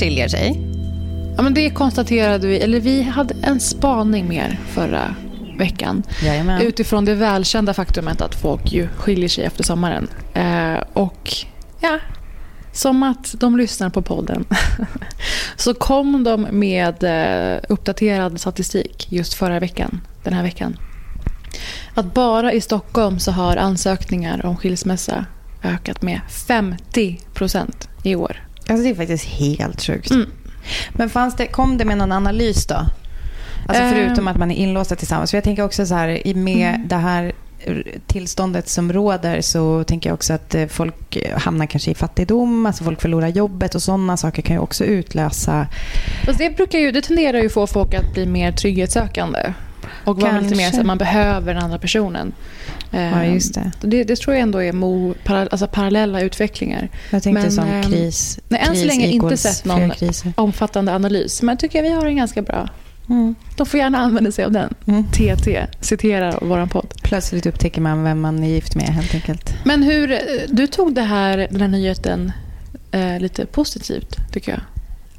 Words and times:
skiljer 0.00 0.28
sig? 0.28 0.60
Ja, 1.36 1.42
men 1.42 1.54
det 1.54 1.70
konstaterade 1.70 2.46
vi, 2.46 2.60
eller 2.60 2.80
vi 2.80 3.02
hade 3.02 3.34
en 3.42 3.60
spaning 3.60 4.28
mer 4.28 4.60
förra 4.68 5.14
veckan. 5.58 6.02
Jajamän. 6.22 6.62
Utifrån 6.62 7.04
det 7.04 7.14
välkända 7.14 7.74
faktumet 7.74 8.20
att 8.20 8.34
folk 8.34 8.72
ju 8.72 8.88
skiljer 8.88 9.28
sig 9.28 9.44
efter 9.44 9.64
sommaren. 9.64 10.08
Eh, 10.34 10.82
och 10.92 11.30
ja, 11.80 11.98
som 12.72 13.02
att 13.02 13.34
de 13.40 13.56
lyssnar 13.56 13.90
på 13.90 14.02
podden. 14.02 14.44
så 15.56 15.74
kom 15.74 16.24
de 16.24 16.42
med 16.50 17.04
eh, 17.04 17.60
uppdaterad 17.68 18.40
statistik 18.40 19.06
just 19.10 19.34
förra 19.34 19.60
veckan, 19.60 20.00
den 20.24 20.32
här 20.32 20.42
veckan. 20.42 20.76
Att 21.94 22.14
bara 22.14 22.52
i 22.52 22.60
Stockholm 22.60 23.18
så 23.18 23.32
har 23.32 23.56
ansökningar 23.56 24.46
om 24.46 24.56
skilsmässa 24.56 25.24
ökat 25.62 26.02
med 26.02 26.20
50 26.28 27.20
procent 27.34 27.88
i 28.02 28.14
år. 28.14 28.49
Alltså 28.70 28.84
det 28.84 28.90
är 28.90 28.94
faktiskt 28.94 29.24
helt 29.24 29.82
sjukt. 29.82 30.10
Mm. 30.10 30.30
Men 30.92 31.10
fanns 31.10 31.36
det, 31.36 31.46
kom 31.46 31.78
det 31.78 31.84
med 31.84 31.98
någon 31.98 32.12
analys 32.12 32.66
då? 32.66 32.74
Alltså 33.66 33.82
Ehm. 33.82 33.90
förutom 33.94 34.28
att 34.28 34.36
man 34.36 34.50
är 34.50 34.54
inlåsta 34.56 34.96
tillsammans. 34.96 35.30
För 35.30 35.36
jag 35.36 35.44
tänker 35.44 35.62
också 35.64 35.86
så 35.86 35.94
här, 35.94 36.26
i- 36.26 36.34
med 36.34 36.68
Mm. 36.74 36.88
det 36.88 36.96
här 36.96 37.32
tillståndet 38.06 38.68
som 38.68 38.92
råder 38.92 39.40
så 39.40 39.84
tänker 39.84 40.10
jag 40.10 40.14
också 40.14 40.32
att 40.32 40.54
eh, 40.54 40.66
folk 40.66 41.16
hamnar 41.36 41.66
kanske 41.66 41.90
i 41.90 41.94
fattigdom, 41.94 42.66
alltså 42.66 42.84
folk 42.84 43.00
förlorar 43.00 43.28
jobbet 43.28 43.74
och 43.74 43.82
sådana 43.82 44.16
saker 44.16 44.42
kan 44.42 44.56
ju 44.56 44.60
också 44.62 44.84
utlösa 44.84 45.66
Fast 46.24 46.38
det, 46.38 46.56
brukar 46.56 46.78
ju, 46.78 46.92
det 46.92 47.02
tenderar 47.02 47.38
ju 47.38 47.48
få 47.48 47.66
folk 47.66 47.94
att 47.94 48.12
bli 48.14 48.26
mer 48.26 48.52
trygghetssökande. 48.52 49.52
Och 50.04 50.20
vara 50.20 50.40
lite 50.40 50.56
mer 50.56 50.70
så 50.70 50.80
att 50.80 50.86
man 50.86 50.98
behöver 50.98 51.54
den 51.54 51.62
andra 51.62 51.78
personen. 51.78 52.32
Ja, 52.90 52.98
Eh, 52.98 53.34
just 53.34 53.54
det. 53.54 53.72
Det, 53.80 54.04
det 54.04 54.16
tror 54.16 54.34
jag 54.34 54.42
ändå 54.42 54.62
är 54.62 54.72
mo, 54.72 55.14
para, 55.24 55.40
alltså 55.40 55.66
parallella 55.66 56.20
utvecklingar. 56.20 56.88
Jag 57.10 57.22
tänkte 57.22 57.42
Men, 57.42 57.52
som 57.52 57.68
ehm, 57.68 57.82
kris. 57.82 58.38
nej, 58.48 58.60
än 58.68 58.76
så 58.76 58.84
länge 58.84 59.06
inte 59.06 59.36
sett 59.36 59.64
någon-. 59.64 59.92
Omfattande 60.34 60.94
analys. 60.94 61.42
Men 61.42 61.52
jag 61.52 61.58
tycker 61.58 61.82
vi 61.82 61.88
har 61.88 62.06
en 62.06 62.16
ganska 62.16 62.42
bra. 62.42 62.68
Mm. 63.08 63.34
De 63.56 63.66
får 63.66 63.80
gärna 63.80 63.98
använda 63.98 64.32
sig 64.32 64.44
av 64.44 64.52
den. 64.52 64.74
Mm. 64.86 65.04
TT, 65.04 65.66
citera 65.80 66.38
vår 66.42 66.66
podd. 66.66 66.94
Plötsligt 67.02 67.46
upptäcker 67.46 67.80
man 67.80 68.04
vem 68.04 68.20
man 68.20 68.44
är 68.44 68.48
gift 68.48 68.74
med 68.74 68.86
helt 68.86 69.14
enkelt. 69.14 69.54
Men 69.64 69.82
hur, 69.82 70.12
eh, 70.12 70.18
du 70.48 70.66
tog 70.66 70.94
det 70.94 71.02
här, 71.02 71.48
den 71.50 71.60
här 71.60 71.68
nyheten 71.68 72.32
eh, 72.90 73.18
lite 73.18 73.46
positivt, 73.46 74.16
tycker 74.32 74.52
jag. 74.52 74.60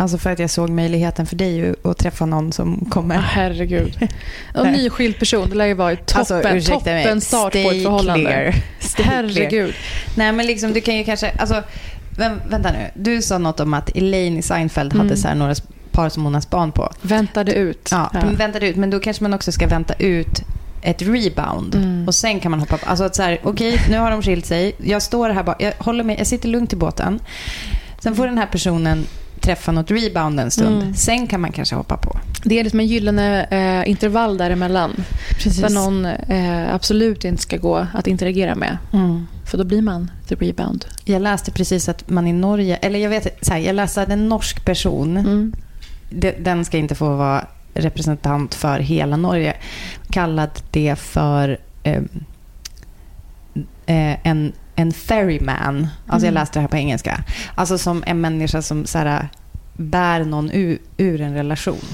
Alltså 0.02 0.18
för 0.18 0.30
att 0.32 0.40
jag 0.40 0.50
såg 0.50 0.70
möjligheten 0.70 1.26
för 1.26 1.36
dig 1.36 1.74
att 1.84 1.98
träffa 1.98 2.26
någon 2.26 2.52
som 2.54 2.86
kommer. 2.90 3.16
Ah, 3.18 3.22
herregud. 3.22 4.10
Nej. 4.56 4.72
nyskild 4.72 5.20
person, 5.20 5.50
det 5.50 5.56
lär 5.56 5.66
ju 5.66 5.74
vara 5.74 5.96
toppen, 5.96 6.20
Alltså, 6.20 6.50
ursäkta 6.50 6.90
mig. 6.92 7.04
toppen 7.04 7.22
start 7.22 7.54
på 7.54 7.58
ett 7.60 7.84
förhållande. 7.84 8.54
Herregud. 8.98 9.74
Nej, 10.16 10.32
men 10.32 10.46
liksom, 10.46 10.74
du 10.74 10.82
kan 10.82 10.96
ju 10.98 11.04
kanske... 11.04 11.32
Alltså, 11.38 11.64
vem, 12.18 12.42
vänta 12.50 12.72
nu. 12.72 12.92
Du 12.94 13.22
sa 13.22 13.38
något 13.38 13.60
om 13.60 13.74
att 13.74 13.90
Elaine 13.98 14.38
i 14.38 14.42
Seinfeld 14.42 14.94
Mm. 14.94 15.06
hade 15.08 15.18
så 15.22 15.34
några 15.34 15.56
par 15.92 16.10
som 16.10 16.24
hon 16.24 16.34
har 16.34 16.42
span 16.42 16.72
på. 16.72 16.92
Väntade 17.02 17.54
ut. 17.54 17.90
Ja, 17.92 18.10
Men 18.14 18.36
vänta 18.36 18.60
ut. 18.60 18.76
Men 18.76 18.90
då 18.90 19.00
kanske 19.00 19.24
man 19.24 19.34
också 19.34 19.52
ska 19.52 19.68
vänta 19.68 19.94
ut 19.94 20.42
ett 20.82 21.02
rebound. 21.02 21.76
Mm. 21.76 22.08
Och 22.08 22.16
sen 22.16 22.40
kan 22.40 22.52
man 22.52 22.60
hoppa 22.60 22.78
på. 22.78 22.90
Alltså 22.90 23.04
att 23.06 23.16
så 23.16 23.24
här, 23.24 23.40
okej, 23.44 23.82
nu 23.90 23.98
har 23.98 24.12
de 24.12 24.22
skilt 24.22 24.46
sig. 24.46 24.76
Jag 24.84 25.02
står 25.02 25.30
här 25.30 25.44
bara, 25.44 25.56
jag 25.60 25.74
håller 25.78 26.04
med, 26.04 26.20
jag 26.20 26.28
sitter 26.28 26.50
lugnt 26.50 26.74
i 26.74 26.76
båten. 26.76 27.20
Sen 28.00 28.16
får 28.16 28.28
den 28.28 28.38
här 28.38 28.46
personen 28.48 29.06
träffa 29.42 29.72
något 29.72 29.92
rebound 29.92 30.40
en 30.40 30.52
stund. 30.52 30.82
Mm. 30.82 30.94
Sen 30.94 31.28
kan 31.28 31.42
man 31.42 31.52
kanske 31.52 31.76
hoppa 31.76 31.98
på. 31.98 32.18
Det 32.44 32.60
är 32.60 32.64
liksom 32.64 32.80
en 32.80 32.88
gyllene 32.88 33.44
eh, 33.44 33.90
intervall 33.90 34.38
däremellan. 34.38 34.92
Precis. 35.30 35.62
Där 35.62 35.70
någon 35.70 36.06
eh, 36.06 36.74
absolut 36.76 37.26
inte 37.26 37.42
ska 37.42 37.58
gå 37.58 37.88
att 37.94 38.08
interagera 38.08 38.56
med. 38.56 38.78
Mm. 38.94 39.28
För 39.46 39.58
då 39.58 39.64
blir 39.64 39.82
man 39.82 40.12
the 40.28 40.36
rebound. 40.36 40.86
Jag 41.06 41.22
läste 41.22 41.52
precis 41.52 41.90
att 41.90 42.10
man 42.10 42.28
i 42.28 42.34
Norge, 42.34 42.76
eller 42.76 43.00
jag 43.00 43.10
vet 43.10 43.50
här, 43.50 43.58
jag 43.58 43.76
läste 43.76 44.02
att 44.02 44.10
en 44.10 44.30
norsk 44.30 44.66
person, 44.66 45.18
Mm. 45.18 45.54
de- 46.10 46.36
den 46.40 46.66
ska 46.66 46.78
inte 46.78 46.96
få 46.96 47.16
vara 47.16 47.46
representant 47.74 48.54
för 48.56 48.80
hela 48.80 49.18
Norge, 49.18 49.54
kallade 50.10 50.52
det 50.72 50.96
för 51.00 51.58
ehm, 51.84 52.08
eh, 53.86 54.28
en, 54.28 54.54
en 54.82 54.92
ferryman. 54.94 55.88
Alltså 56.08 56.28
jag 56.28 56.32
Mm. 56.32 56.42
läste 56.42 56.60
det 56.60 56.62
här 56.62 56.68
på 56.68 56.78
engelska. 56.78 57.24
Alltså 57.56 57.78
som 57.78 58.04
en 58.08 58.22
människa 58.22 58.62
som 58.62 58.86
så 58.86 58.98
här, 58.98 59.30
bär 59.78 60.24
någon 60.24 60.52
ur, 60.52 60.78
ur 60.98 61.22
en 61.22 61.34
relation. 61.34 61.86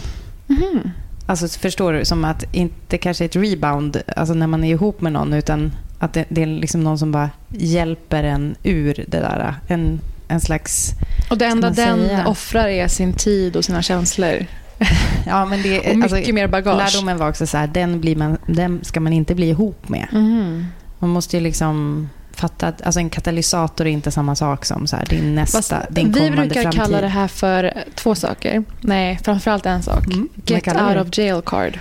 Mhm. 0.48 0.92
Alltså 1.26 1.48
förstår 1.60 1.94
du? 1.94 2.06
Som 2.06 2.26
att 2.26 2.56
inte 2.56 2.98
kanske 2.98 3.26
ett 3.26 3.36
rebound, 3.36 4.02
alltså 4.16 4.34
när 4.34 4.48
man 4.48 4.64
är 4.64 4.72
ihop 4.72 5.02
med 5.02 5.14
någon, 5.14 5.34
utan 5.34 5.72
att 6.00 6.14
det, 6.14 6.26
det 6.30 6.42
är 6.42 6.48
liksom 6.48 6.84
någon 6.84 6.98
som 7.00 7.12
bara 7.12 7.30
hjälper 7.50 8.24
en 8.24 8.56
ur 8.64 8.94
det 9.08 9.18
där. 9.20 9.56
En, 9.68 10.00
en 10.28 10.42
slags... 10.42 10.92
Och 11.30 11.38
det 11.38 11.46
enda 11.46 11.70
den 11.70 12.00
säga? 12.08 12.28
offrar 12.28 12.68
är 12.68 12.88
sin 12.88 13.14
tid 13.14 13.56
och 13.56 13.66
sina 13.66 13.82
känslor. 13.82 14.46
Ja, 15.28 15.46
men 15.46 15.62
det, 15.62 15.80
Och 15.80 16.12
mycket 16.12 16.36
mer 16.36 16.48
bagage. 16.48 16.78
Lärdomen 16.78 17.18
var 17.18 17.30
också 17.30 17.48
så 17.48 17.58
här, 17.58 17.68
den, 17.68 18.02
blir 18.02 18.16
man, 18.16 18.38
den 18.48 18.80
ska 18.84 19.00
man 19.00 19.14
inte 19.14 19.36
bli 19.36 19.50
ihop 19.50 19.90
med. 19.90 20.08
Mhm. 20.12 20.66
Man 21.00 21.10
måste 21.10 21.38
ju 21.38 21.44
liksom 21.44 22.10
fatta 22.38 22.68
att 22.68 22.82
alltså 22.82 23.00
en 23.00 23.10
katalysator 23.10 23.88
är 23.88 23.92
inte 23.92 24.12
samma 24.12 24.36
sak 24.36 24.66
som 24.66 24.88
så 24.88 24.96
här, 24.96 25.06
din 25.06 25.36
nästa, 25.36 25.58
Fast 25.58 25.74
din 25.90 26.12
vi 26.12 26.20
kommande 26.20 26.42
brukar 26.42 26.62
framtid. 26.62 26.82
kalla 26.82 27.02
det 27.02 27.08
här 27.08 27.28
för 27.28 27.84
två 27.96 28.16
saker. 28.16 28.64
Nej, 28.82 29.20
framförallt 29.24 29.66
en 29.66 29.84
sak. 29.84 30.06
Mm, 30.06 30.30
Get 30.46 30.68
vi 30.68 30.72
out 30.72 30.94
det? 30.94 31.02
of 31.02 31.18
jail 31.18 31.42
card. 31.46 31.80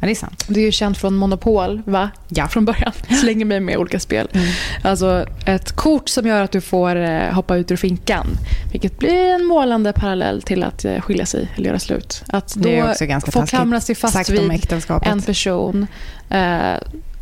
Ja, 0.00 0.06
det 0.06 0.12
är 0.12 0.14
sant. 0.14 0.44
Det 0.48 0.60
är 0.60 0.64
ju 0.64 0.72
känt 0.72 0.98
från 0.98 1.14
Monopol, 1.14 1.82
va? 1.84 2.10
Ja. 2.28 2.48
Från 2.48 2.64
början. 2.64 2.92
Slänger 3.20 3.44
mig 3.44 3.60
med 3.60 3.76
olika 3.76 4.00
spel. 4.00 4.28
Mm. 4.32 4.46
Alltså 4.82 5.26
ett 5.46 5.72
kort 5.72 6.08
som 6.08 6.26
gör 6.26 6.42
att 6.42 6.52
du 6.52 6.60
får 6.60 6.96
eh, 6.96 7.32
hoppa 7.32 7.56
ut 7.56 7.70
ur 7.70 7.76
finkan. 7.76 8.26
Vilket 8.72 8.98
blir 8.98 9.34
en 9.34 9.44
målande 9.44 9.92
parallell 9.92 10.42
till 10.42 10.62
att 10.62 10.84
eh, 10.84 11.00
skilja 11.00 11.26
sig 11.26 11.48
eller 11.56 11.66
göra 11.66 11.78
slut. 11.78 12.24
Att 12.26 12.54
då 12.54 12.60
Det 12.62 12.78
är 12.78 12.90
också 12.90 13.06
ganska 13.06 13.30
få 13.30 13.40
taskigt 13.40 13.56
klamra 13.58 13.80
sig 13.80 13.94
fast 13.94 14.30
vid 14.30 14.68
en 15.02 15.22
person 15.22 15.86
eh, 16.30 16.74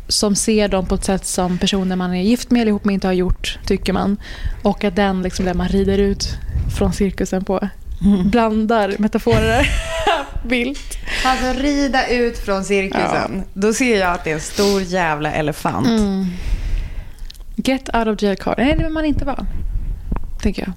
som 0.07 0.35
ser 0.35 0.67
dem 0.67 0.85
på 0.85 0.95
ett 0.95 1.03
sätt 1.03 1.25
som 1.25 1.57
personer 1.57 1.95
man 1.95 2.13
är 2.13 2.21
gift 2.21 2.51
med 2.51 2.61
eller 2.61 2.69
ihop 2.69 2.85
med 2.85 2.93
inte 2.93 3.07
har 3.07 3.13
gjort, 3.13 3.59
tycker 3.65 3.93
man. 3.93 4.17
Och 4.61 4.83
att 4.83 4.95
den 4.95 5.21
liksom 5.21 5.45
där 5.45 5.53
man 5.53 5.67
rider 5.67 5.97
ut 5.97 6.37
från 6.77 6.93
cirkusen 6.93 7.43
på. 7.45 7.69
Mm. 8.05 8.29
Blandar 8.29 8.95
metaforer. 8.99 9.69
Vilt. 10.45 10.97
Alltså 11.25 11.61
rida 11.61 12.07
ut 12.07 12.37
från 12.37 12.63
cirkusen. 12.63 13.43
Då 13.53 13.73
ser 13.73 13.99
jag 13.99 14.13
att 14.13 14.23
det 14.23 14.29
är 14.29 14.33
en 14.35 14.41
stor 14.41 14.81
jävla 14.81 15.31
elefant. 15.31 15.87
Mm. 15.87 16.25
Get 17.55 17.95
out 17.95 18.07
of 18.07 18.21
jail 18.21 18.37
card. 18.37 18.55
Nej, 18.57 18.75
det 18.77 18.83
vill 18.83 18.93
man 18.93 19.05
inte 19.05 19.25
vara. 19.25 19.45
Tänker 20.41 20.61
jag. 20.61 20.73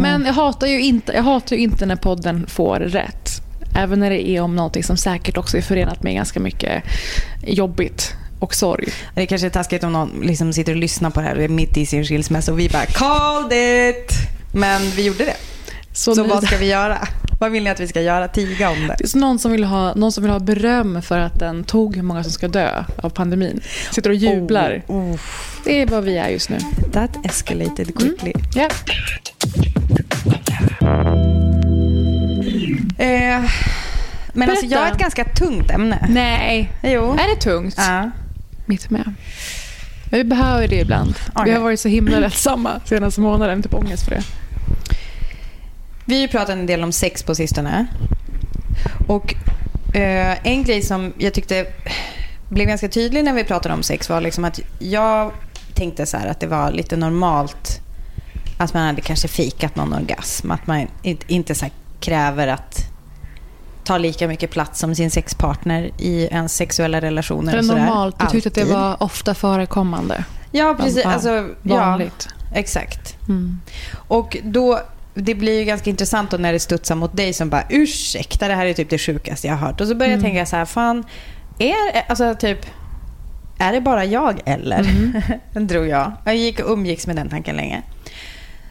Men 0.00 0.14
Mm. 0.14 0.26
jag 0.26 0.32
hatar, 0.34 0.66
ju 0.66 0.80
inte, 0.82 1.12
jag 1.12 1.22
hatar 1.22 1.56
ju 1.56 1.62
inte 1.62 1.86
när 1.86 1.96
podden 1.96 2.46
får 2.48 2.76
rätt. 2.76 3.30
Även 3.76 4.00
när 4.00 4.10
det 4.10 4.28
är 4.28 4.40
om 4.40 4.56
någonting 4.56 4.82
som 4.82 4.96
säkert 4.96 5.36
också 5.36 5.56
är 5.56 5.62
förenat 5.62 6.02
med 6.02 6.14
ganska 6.14 6.40
mycket 6.40 6.82
jobbigt. 7.46 8.14
Och 8.42 8.54
sorg. 8.54 8.88
Det 9.14 9.26
kanske 9.26 9.46
är 9.46 9.50
taskigt 9.50 9.84
om 9.84 9.92
någon 9.92 10.20
liksom 10.22 10.52
sitter 10.52 10.72
och 10.72 10.78
lyssnar 10.78 11.10
på 11.10 11.20
det 11.20 11.26
här 11.26 11.36
och 11.36 11.42
är 11.42 11.48
mitt 11.48 11.76
i 11.76 11.86
sin 11.86 12.04
skilsmässa 12.04 12.52
och 12.52 12.58
vi 12.58 12.68
bara 12.68 12.86
called 12.86 13.52
it. 13.52 14.12
Men 14.52 14.90
vi 14.90 15.04
gjorde 15.04 15.24
det. 15.24 15.36
Så, 15.92 16.14
så 16.14 16.24
vad 16.24 16.44
ska 16.44 16.56
vi 16.56 16.66
göra? 16.66 17.08
Vad 17.40 17.50
vill 17.52 17.64
ni 17.64 17.70
att 17.70 17.80
vi 17.80 17.88
ska 17.88 18.00
göra? 18.00 18.28
Tiga 18.28 18.70
om 18.70 18.86
det? 18.86 18.96
Det 18.98 19.14
någon 19.14 19.38
som, 19.38 19.52
vill 19.52 19.64
ha, 19.64 19.94
någon 19.94 20.12
som 20.12 20.22
vill 20.22 20.32
ha 20.32 20.38
beröm 20.38 21.02
för 21.02 21.18
att 21.18 21.38
den 21.38 21.64
tog 21.64 21.96
hur 21.96 22.02
många 22.02 22.22
som 22.22 22.32
ska 22.32 22.48
dö 22.48 22.84
av 22.96 23.10
pandemin. 23.10 23.60
Sitter 23.90 24.10
och 24.10 24.16
jublar. 24.16 24.82
Oh, 24.86 24.96
oh. 24.96 25.20
Det 25.64 25.82
är 25.82 25.86
vad 25.86 26.04
vi 26.04 26.18
är 26.18 26.28
just 26.28 26.50
nu. 26.50 26.58
That 26.92 27.26
escalated 27.26 27.98
quickly. 27.98 28.32
Mm. 28.34 28.46
Yeah. 28.56 28.72
Eh, 32.98 33.50
men 34.32 34.50
alltså, 34.50 34.66
jag 34.66 34.78
har 34.78 34.92
ett 34.92 34.98
ganska 34.98 35.24
tungt 35.24 35.70
ämne. 35.70 36.06
Nej. 36.10 36.72
Jo. 36.82 37.12
Är 37.12 37.34
det 37.34 37.40
tungt? 37.40 37.74
Ja. 37.78 38.10
Mitt 38.72 38.90
med. 38.90 39.14
Vi 40.10 40.24
behöver 40.24 40.68
det 40.68 40.76
ibland. 40.76 41.14
Okay. 41.34 41.44
Vi 41.44 41.50
har 41.50 41.60
varit 41.60 41.80
så 41.80 41.88
himla 41.88 42.18
lättsamma 42.18 42.80
senaste 42.84 43.20
månaden. 43.20 43.62
Typ 43.62 43.74
ångest 43.74 44.04
för 44.04 44.10
det. 44.10 44.22
Vi 46.04 46.20
har 46.20 46.28
pratat 46.28 46.50
en 46.50 46.66
del 46.66 46.82
om 46.82 46.92
sex 46.92 47.22
på 47.22 47.34
sistone. 47.34 47.86
Och 49.08 49.34
eh, 49.94 50.46
en 50.46 50.64
grej 50.64 50.82
som 50.82 51.12
jag 51.18 51.34
tyckte 51.34 51.66
blev 52.48 52.66
ganska 52.66 52.88
tydlig 52.88 53.24
när 53.24 53.32
vi 53.32 53.44
pratade 53.44 53.74
om 53.74 53.82
sex 53.82 54.08
var 54.08 54.20
liksom 54.20 54.44
att 54.44 54.60
jag 54.78 55.32
tänkte 55.74 56.06
så 56.06 56.16
att 56.16 56.40
det 56.40 56.46
var 56.46 56.70
lite 56.70 56.96
normalt 56.96 57.80
att 58.58 58.74
man 58.74 58.86
hade 58.86 59.00
kanske 59.00 59.28
fikat 59.28 59.76
någon 59.76 59.92
orgasm. 59.92 60.50
Att 60.50 60.66
man 60.66 60.86
inte 61.26 61.54
så 61.54 61.66
kräver 62.00 62.48
att 62.48 62.91
ta 63.84 63.98
lika 63.98 64.28
mycket 64.28 64.50
plats 64.50 64.80
som 64.80 64.94
sin 64.94 65.10
sexpartner 65.10 65.90
i 65.98 66.28
ens 66.30 66.54
sexuella 66.56 67.00
relationer. 67.00 67.52
Eller 67.52 67.74
normalt, 67.74 68.18
du 68.18 68.26
tyckte 68.26 68.48
att 68.48 68.54
det 68.54 68.74
var 68.74 69.02
ofta 69.02 69.34
förekommande? 69.34 70.24
Ja, 70.50 70.76
precis. 70.78 71.06
Alltså, 71.06 71.48
vanligt. 71.62 72.28
Ja, 72.28 72.58
exakt. 72.58 73.16
Mm. 73.28 73.60
Och 74.08 74.36
då 74.42 74.80
det 75.14 75.34
blir 75.34 75.58
ju 75.58 75.64
ganska 75.64 75.90
intressant 75.90 76.30
då 76.30 76.36
när 76.36 76.52
det 76.52 76.60
studsar 76.60 76.94
mot 76.94 77.16
dig 77.16 77.32
som 77.32 77.50
bara 77.50 77.64
ursäkta, 77.68 78.48
det 78.48 78.54
här 78.54 78.66
är 78.66 78.74
typ 78.74 78.90
det 78.90 78.98
sjukaste 78.98 79.46
jag 79.46 79.54
har 79.54 79.66
hört. 79.66 79.80
Och 79.80 79.86
så 79.86 79.94
börjar 79.94 80.12
mm. 80.12 80.24
jag 80.24 80.32
tänka 80.32 80.46
så 80.46 80.56
här, 80.56 80.64
fan, 80.64 81.04
är, 81.58 81.74
alltså 82.08 82.34
typ, 82.34 82.66
är 83.58 83.72
det 83.72 83.80
bara 83.80 84.04
jag 84.04 84.40
eller? 84.44 84.80
Mm. 84.80 85.22
drog 85.66 85.88
jag. 85.88 86.12
Jag 86.24 86.36
gick 86.36 86.60
och 86.60 86.72
umgicks 86.72 87.06
med 87.06 87.16
den 87.16 87.28
tanken 87.28 87.56
länge. 87.56 87.82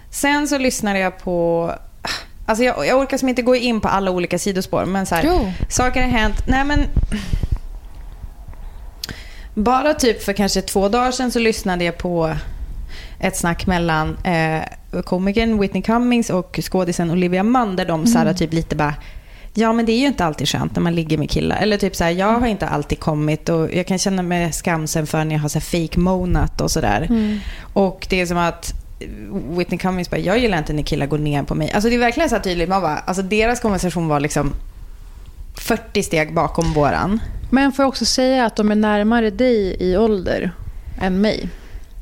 Sen 0.09 0.47
så 0.47 0.57
lyssnade 0.57 0.99
jag 0.99 1.19
på 1.19 1.71
Alltså 2.51 2.63
jag, 2.63 2.87
jag 2.87 2.99
orkar 2.99 3.17
som 3.17 3.29
inte 3.29 3.41
gå 3.41 3.55
in 3.55 3.81
på 3.81 3.87
alla 3.87 4.11
olika 4.11 4.39
sidospår, 4.39 4.85
men 4.85 5.05
så 5.05 5.15
här, 5.15 5.53
saker 5.69 6.01
har 6.01 6.09
hänt. 6.09 6.47
Nej 6.47 6.65
men... 6.65 6.85
Bara 9.53 9.93
typ 9.93 10.23
för 10.23 10.33
kanske 10.33 10.61
två 10.61 10.89
dagar 10.89 11.11
sedan 11.11 11.31
så 11.31 11.39
lyssnade 11.39 11.83
jag 11.83 11.97
på 11.97 12.35
ett 13.19 13.37
snack 13.37 13.67
mellan 13.67 14.17
eh, 14.17 15.01
komikern 15.03 15.59
Whitney 15.59 15.83
Cummings 15.83 16.29
och 16.29 16.59
skådisen 16.63 17.11
Olivia 17.11 17.43
Munn 17.43 17.75
där 17.75 17.85
de 17.85 17.99
mm. 17.99 18.07
så 18.07 18.17
här, 18.17 18.25
mm. 18.25 18.35
typ 18.35 18.53
lite 18.53 18.75
bara 18.75 18.93
Ja, 19.53 19.73
men 19.73 19.85
det 19.85 19.91
är 19.91 19.99
ju 19.99 20.07
inte 20.07 20.25
alltid 20.25 20.47
skönt 20.47 20.75
när 20.75 20.81
man 20.81 20.95
ligger 20.95 21.17
med 21.17 21.29
killar. 21.29 21.57
Eller 21.57 21.77
typ 21.77 21.95
så 21.95 22.03
här, 22.03 22.11
jag 22.11 22.39
har 22.39 22.47
inte 22.47 22.67
alltid 22.67 22.99
kommit 22.99 23.49
och 23.49 23.73
jag 23.73 23.87
kan 23.87 23.99
känna 23.99 24.21
mig 24.21 24.51
skamsen 24.51 25.07
för 25.07 25.25
när 25.25 25.35
jag 25.35 25.41
har 25.41 25.49
så 25.49 25.59
här 25.59 25.87
fake 25.87 25.99
monat 25.99 26.61
och 26.61 26.71
sådär. 26.71 27.07
Mm. 27.09 27.39
Och 27.73 28.07
det 28.09 28.21
är 28.21 28.25
som 28.25 28.37
att 28.37 28.80
Whitney 29.57 29.77
Cummings 29.77 30.09
bara, 30.09 30.17
jag 30.17 30.39
gillar 30.39 30.57
inte 30.57 30.73
när 30.73 30.83
killar 30.83 31.05
går 31.05 31.17
ner 31.17 31.43
på 31.43 31.55
mig. 31.55 31.71
Alltså 31.71 31.89
det 31.89 31.95
är 31.95 31.99
verkligen 31.99 32.29
så 32.29 32.35
här 32.35 32.43
tydligt. 32.43 32.69
Man 32.69 32.81
bara, 32.81 32.97
alltså 32.97 33.23
deras 33.23 33.59
konversation 33.59 34.07
var 34.07 34.19
liksom 34.19 34.53
40 35.55 36.03
steg 36.03 36.33
bakom 36.33 36.73
våran. 36.73 37.19
Men 37.51 37.71
får 37.71 37.83
jag 37.83 37.89
också 37.89 38.05
säga 38.05 38.45
att 38.45 38.55
de 38.55 38.71
är 38.71 38.75
närmare 38.75 39.29
dig 39.29 39.75
i 39.79 39.97
ålder 39.97 40.51
än 41.01 41.21
mig. 41.21 41.49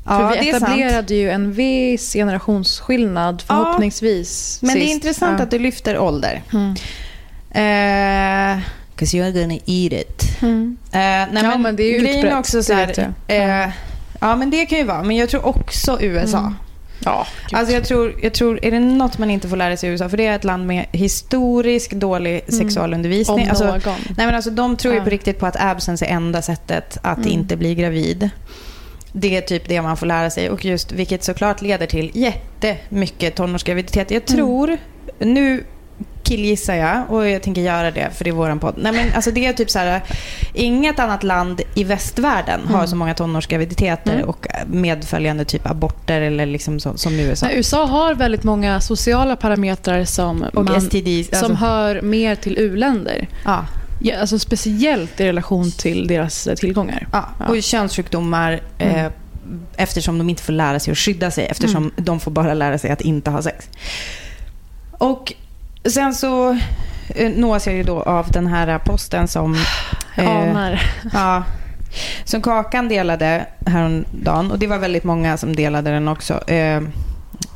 Ja, 0.04 0.18
För 0.18 0.40
vi 0.40 0.50
etablerade 0.50 1.14
ju 1.14 1.30
en 1.30 1.52
viss 1.52 2.12
generationsskillnad 2.12 3.42
förhoppningsvis. 3.42 4.58
Ja, 4.62 4.66
men 4.66 4.74
sist. 4.74 4.86
det 4.86 4.90
är 4.90 4.94
intressant 4.94 5.38
ja. 5.38 5.44
att 5.44 5.50
du 5.50 5.58
lyfter 5.58 5.98
ålder. 5.98 6.42
Mm. 6.52 6.70
Uh, 7.50 8.62
Cause 8.96 9.16
you're 9.16 9.32
gonna 9.32 9.58
eat 9.66 9.92
it. 9.92 10.42
Mm. 10.42 10.76
Uh, 10.86 10.90
nej, 10.92 11.28
ja, 11.32 11.42
men, 11.42 11.62
men 11.62 11.76
det 11.76 11.82
är 11.82 12.00
ju 12.00 12.08
utbrett. 12.08 12.34
också 12.34 12.62
så 12.62 12.72
här, 12.72 13.14
uh, 13.30 13.72
ja, 14.20 14.36
men 14.36 14.50
det 14.50 14.66
kan 14.66 14.78
ju 14.78 14.84
vara. 14.84 15.02
Men 15.02 15.16
jag 15.16 15.28
tror 15.28 15.46
också 15.46 15.98
USA. 16.00 16.38
Mm. 16.38 16.54
Ja, 17.04 17.26
alltså 17.52 17.74
jag 17.74 17.84
tror, 17.84 18.14
jag 18.22 18.34
tror, 18.34 18.64
är 18.64 18.70
det 18.70 18.80
något 18.80 19.18
man 19.18 19.30
inte 19.30 19.48
får 19.48 19.56
lära 19.56 19.76
sig 19.76 19.88
i 19.88 19.92
USA, 19.92 20.08
för 20.08 20.16
det 20.16 20.26
är 20.26 20.36
ett 20.36 20.44
land 20.44 20.66
med 20.66 20.86
historiskt 20.92 21.92
dålig 21.92 22.42
mm. 22.48 22.50
sexualundervisning. 22.50 23.44
Om 23.44 23.50
alltså, 23.50 23.64
någon. 23.64 23.80
Nej, 24.16 24.26
men 24.26 24.34
alltså, 24.34 24.50
de 24.50 24.76
tror 24.76 24.94
ju 24.94 25.00
på 25.00 25.10
riktigt 25.10 25.38
på 25.38 25.46
att 25.46 25.56
absence 25.60 26.06
är 26.06 26.10
enda 26.10 26.42
sättet 26.42 26.98
att 27.02 27.18
mm. 27.18 27.30
inte 27.30 27.56
bli 27.56 27.74
gravid. 27.74 28.30
Det 29.12 29.36
är 29.36 29.40
typ 29.40 29.68
det 29.68 29.82
man 29.82 29.96
får 29.96 30.06
lära 30.06 30.30
sig 30.30 30.50
och 30.50 30.64
just 30.64 30.92
vilket 30.92 31.24
såklart 31.24 31.62
leder 31.62 31.86
till 31.86 32.10
jättemycket 32.14 33.34
tonårsgraviditet. 33.34 34.10
Jag 34.10 34.22
mm. 34.30 34.36
tror, 34.36 34.68
mm. 34.68 35.34
nu 35.34 35.64
killgissar 36.22 36.74
jag 36.74 37.10
och 37.10 37.28
jag 37.28 37.42
tänker 37.42 37.60
göra 37.60 37.90
det 37.90 38.10
för 38.14 38.24
det 38.24 38.30
är 38.30 38.34
våran 38.34 38.58
podd. 38.58 38.74
Nej, 38.78 38.92
men 38.92 39.12
alltså 39.14 39.30
det 39.30 39.46
är 39.46 39.52
typ 39.52 39.70
så 39.70 39.78
här, 39.78 40.02
inget 40.54 40.98
annat 40.98 41.22
land 41.22 41.60
i 41.74 41.84
västvärlden 41.84 42.60
mm. 42.60 42.74
har 42.74 42.86
så 42.86 42.96
många 42.96 43.14
tonårsgraviditeter 43.14 44.14
mm. 44.14 44.28
och 44.28 44.46
medföljande 44.66 45.44
typ 45.44 45.66
aborter 45.66 46.20
eller 46.20 46.46
liksom 46.46 46.80
så, 46.80 46.96
som 46.96 47.20
USA. 47.20 47.46
Nej, 47.46 47.56
USA 47.56 47.86
har 47.86 48.14
väldigt 48.14 48.44
många 48.44 48.80
sociala 48.80 49.36
parametrar 49.36 50.04
som, 50.04 50.42
och 50.42 50.64
man, 50.64 50.80
STDs, 50.80 51.28
alltså. 51.30 51.46
som 51.46 51.56
hör 51.56 52.02
mer 52.02 52.34
till 52.34 52.58
uländer. 52.58 53.28
Ja. 53.44 53.66
Ja, 54.02 54.20
alltså 54.20 54.38
speciellt 54.38 55.20
i 55.20 55.26
relation 55.26 55.70
till 55.70 56.06
deras 56.06 56.48
tillgångar. 56.56 57.06
Ja, 57.12 57.28
och 57.48 57.56
ja. 57.56 57.62
könssjukdomar 57.62 58.60
mm. 58.78 58.96
eh, 58.96 59.12
eftersom 59.76 60.18
de 60.18 60.30
inte 60.30 60.42
får 60.42 60.52
lära 60.52 60.80
sig 60.80 60.92
att 60.92 60.98
skydda 60.98 61.30
sig 61.30 61.46
eftersom 61.46 61.82
mm. 61.82 61.92
de 61.96 62.20
får 62.20 62.30
bara 62.30 62.54
lära 62.54 62.78
sig 62.78 62.90
att 62.90 63.00
inte 63.00 63.30
ha 63.30 63.42
sex. 63.42 63.68
Och 64.98 65.34
sen 65.84 66.14
så 66.14 66.50
eh, 67.14 67.30
nås 67.36 67.66
jag 67.66 67.76
ju 67.76 67.82
då 67.82 68.02
av 68.02 68.30
den 68.30 68.46
här 68.46 68.78
posten 68.78 69.28
som... 69.28 69.56
Eh, 70.16 70.28
Anar. 70.28 70.82
Ja, 71.12 71.44
som 72.24 72.42
Kakan 72.42 72.88
delade 72.88 73.46
häromdagen. 73.66 74.50
Och 74.50 74.58
det 74.58 74.66
var 74.66 74.78
väldigt 74.78 75.04
många 75.04 75.36
som 75.36 75.56
delade 75.56 75.90
den 75.90 76.08
också. 76.08 76.48
Eh, 76.48 76.82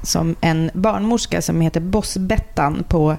som 0.02 0.36
en 0.40 0.70
barnmorska 0.74 1.42
som 1.42 1.60
heter 1.60 1.80
Bossbettan 1.80 2.84
på 2.88 3.16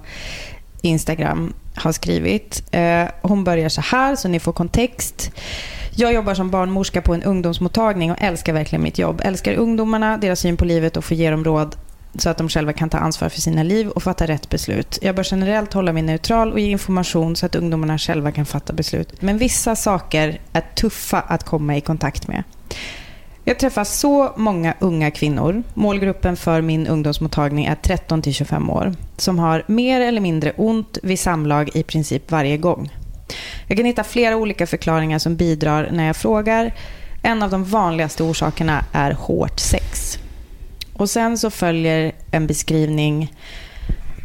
Instagram 0.81 1.54
har 1.75 1.92
skrivit. 1.92 2.63
Eh, 2.72 3.04
hon 3.22 3.44
börjar 3.44 3.69
så 3.69 3.81
här, 3.81 4.16
så 4.16 4.28
ni 4.28 4.40
får 4.40 4.54
kontext. 4.54 5.31
Jag 5.92 6.13
jobbar 6.13 6.34
som 6.34 6.52
barnmorska 6.52 7.02
på 7.02 7.13
en 7.13 7.24
ungdomsmottagning 7.24 8.12
och 8.12 8.22
älskar 8.22 8.54
verkligen 8.54 8.84
mitt 8.84 9.00
jobb. 9.00 9.22
Älskar 9.24 9.54
ungdomarna, 9.54 10.18
deras 10.18 10.40
syn 10.40 10.57
på 10.57 10.66
livet 10.66 10.98
och 10.98 11.06
får 11.06 11.18
ge 11.18 11.31
dem 11.31 11.44
råd 11.44 11.75
så 12.18 12.30
att 12.30 12.38
de 12.38 12.50
själva 12.50 12.74
kan 12.74 12.90
ta 12.90 12.98
ansvar 12.98 13.30
för 13.30 13.42
sina 13.42 13.64
liv 13.64 13.90
och 13.90 14.04
fatta 14.04 14.28
rätt 14.28 14.50
beslut. 14.50 15.00
Jag 15.02 15.16
bör 15.16 15.28
generellt 15.31 15.74
hålla 15.74 15.94
mig 15.94 16.04
neutral 16.04 16.52
och 16.52 16.60
ge 16.60 16.72
information 16.72 17.36
så 17.36 17.45
att 17.45 17.56
ungdomarna 17.56 17.98
själva 17.98 18.31
kan 18.31 18.45
fatta 18.45 18.74
beslut. 18.74 19.22
Men 19.22 19.38
vissa 19.38 19.76
saker 19.76 20.42
är 20.54 20.62
tuffa 20.62 21.22
att 21.22 21.44
komma 21.44 21.78
i 21.78 21.81
kontakt 21.81 22.28
med. 22.28 22.44
Jag 23.48 23.60
träffar 23.60 23.84
så 23.84 24.34
många 24.36 24.74
unga 24.80 25.12
kvinnor, 25.12 25.64
målgruppen 25.74 26.38
för 26.38 26.62
min 26.62 26.88
ungdomsmottagning 26.88 27.66
är 27.66 27.76
13 27.76 28.22
till 28.22 28.34
25 28.34 28.69
år, 28.69 28.94
som 29.18 29.40
har 29.40 29.64
mer 29.68 30.02
eller 30.02 30.22
mindre 30.22 30.52
ont 30.52 30.98
vid 31.04 31.19
samlag 31.19 31.69
i 31.76 31.84
princip 31.84 32.31
varje 32.31 32.57
gång. 32.57 32.92
Jag 33.68 33.78
kan 33.78 33.86
hitta 33.86 34.04
flera 34.04 34.36
olika 34.36 34.68
förklaringar 34.68 35.19
som 35.19 35.36
bidrar 35.36 35.90
när 35.92 36.07
jag 36.07 36.16
frågar. 36.16 36.74
En 37.22 37.44
av 37.44 37.50
de 37.50 37.64
vanligaste 37.64 38.24
orsakerna 38.24 38.86
är 38.92 39.12
hårt 39.12 39.60
sex. 39.60 40.19
Och 40.97 41.09
sen 41.09 41.37
så 41.37 41.49
följer 41.49 42.11
en 42.31 42.47
beskrivning 42.47 43.33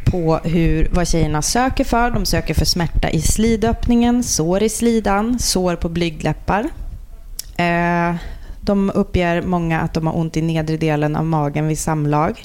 på 0.05 0.39
hur, 0.43 0.89
vad 0.91 1.07
tjejerna 1.07 1.41
söker 1.41 1.83
för. 1.83 2.11
De 2.11 2.25
söker 2.25 2.53
för 2.53 2.65
smärta 2.65 3.09
i 3.09 3.21
slidöppningen, 3.21 4.23
sår 4.23 4.63
i 4.63 4.69
slidan, 4.69 5.39
sår 5.39 5.75
på 5.75 5.89
blygdläppar. 5.89 6.69
Eh, 7.57 8.15
de 8.61 8.91
uppger 8.95 9.41
många 9.41 9.81
att 9.81 9.93
de 9.93 10.07
har 10.07 10.17
ont 10.17 10.37
i 10.37 10.41
nedre 10.41 10.77
delen 10.77 11.15
av 11.15 11.25
magen 11.25 11.67
vid 11.67 11.79
samlag. 11.79 12.43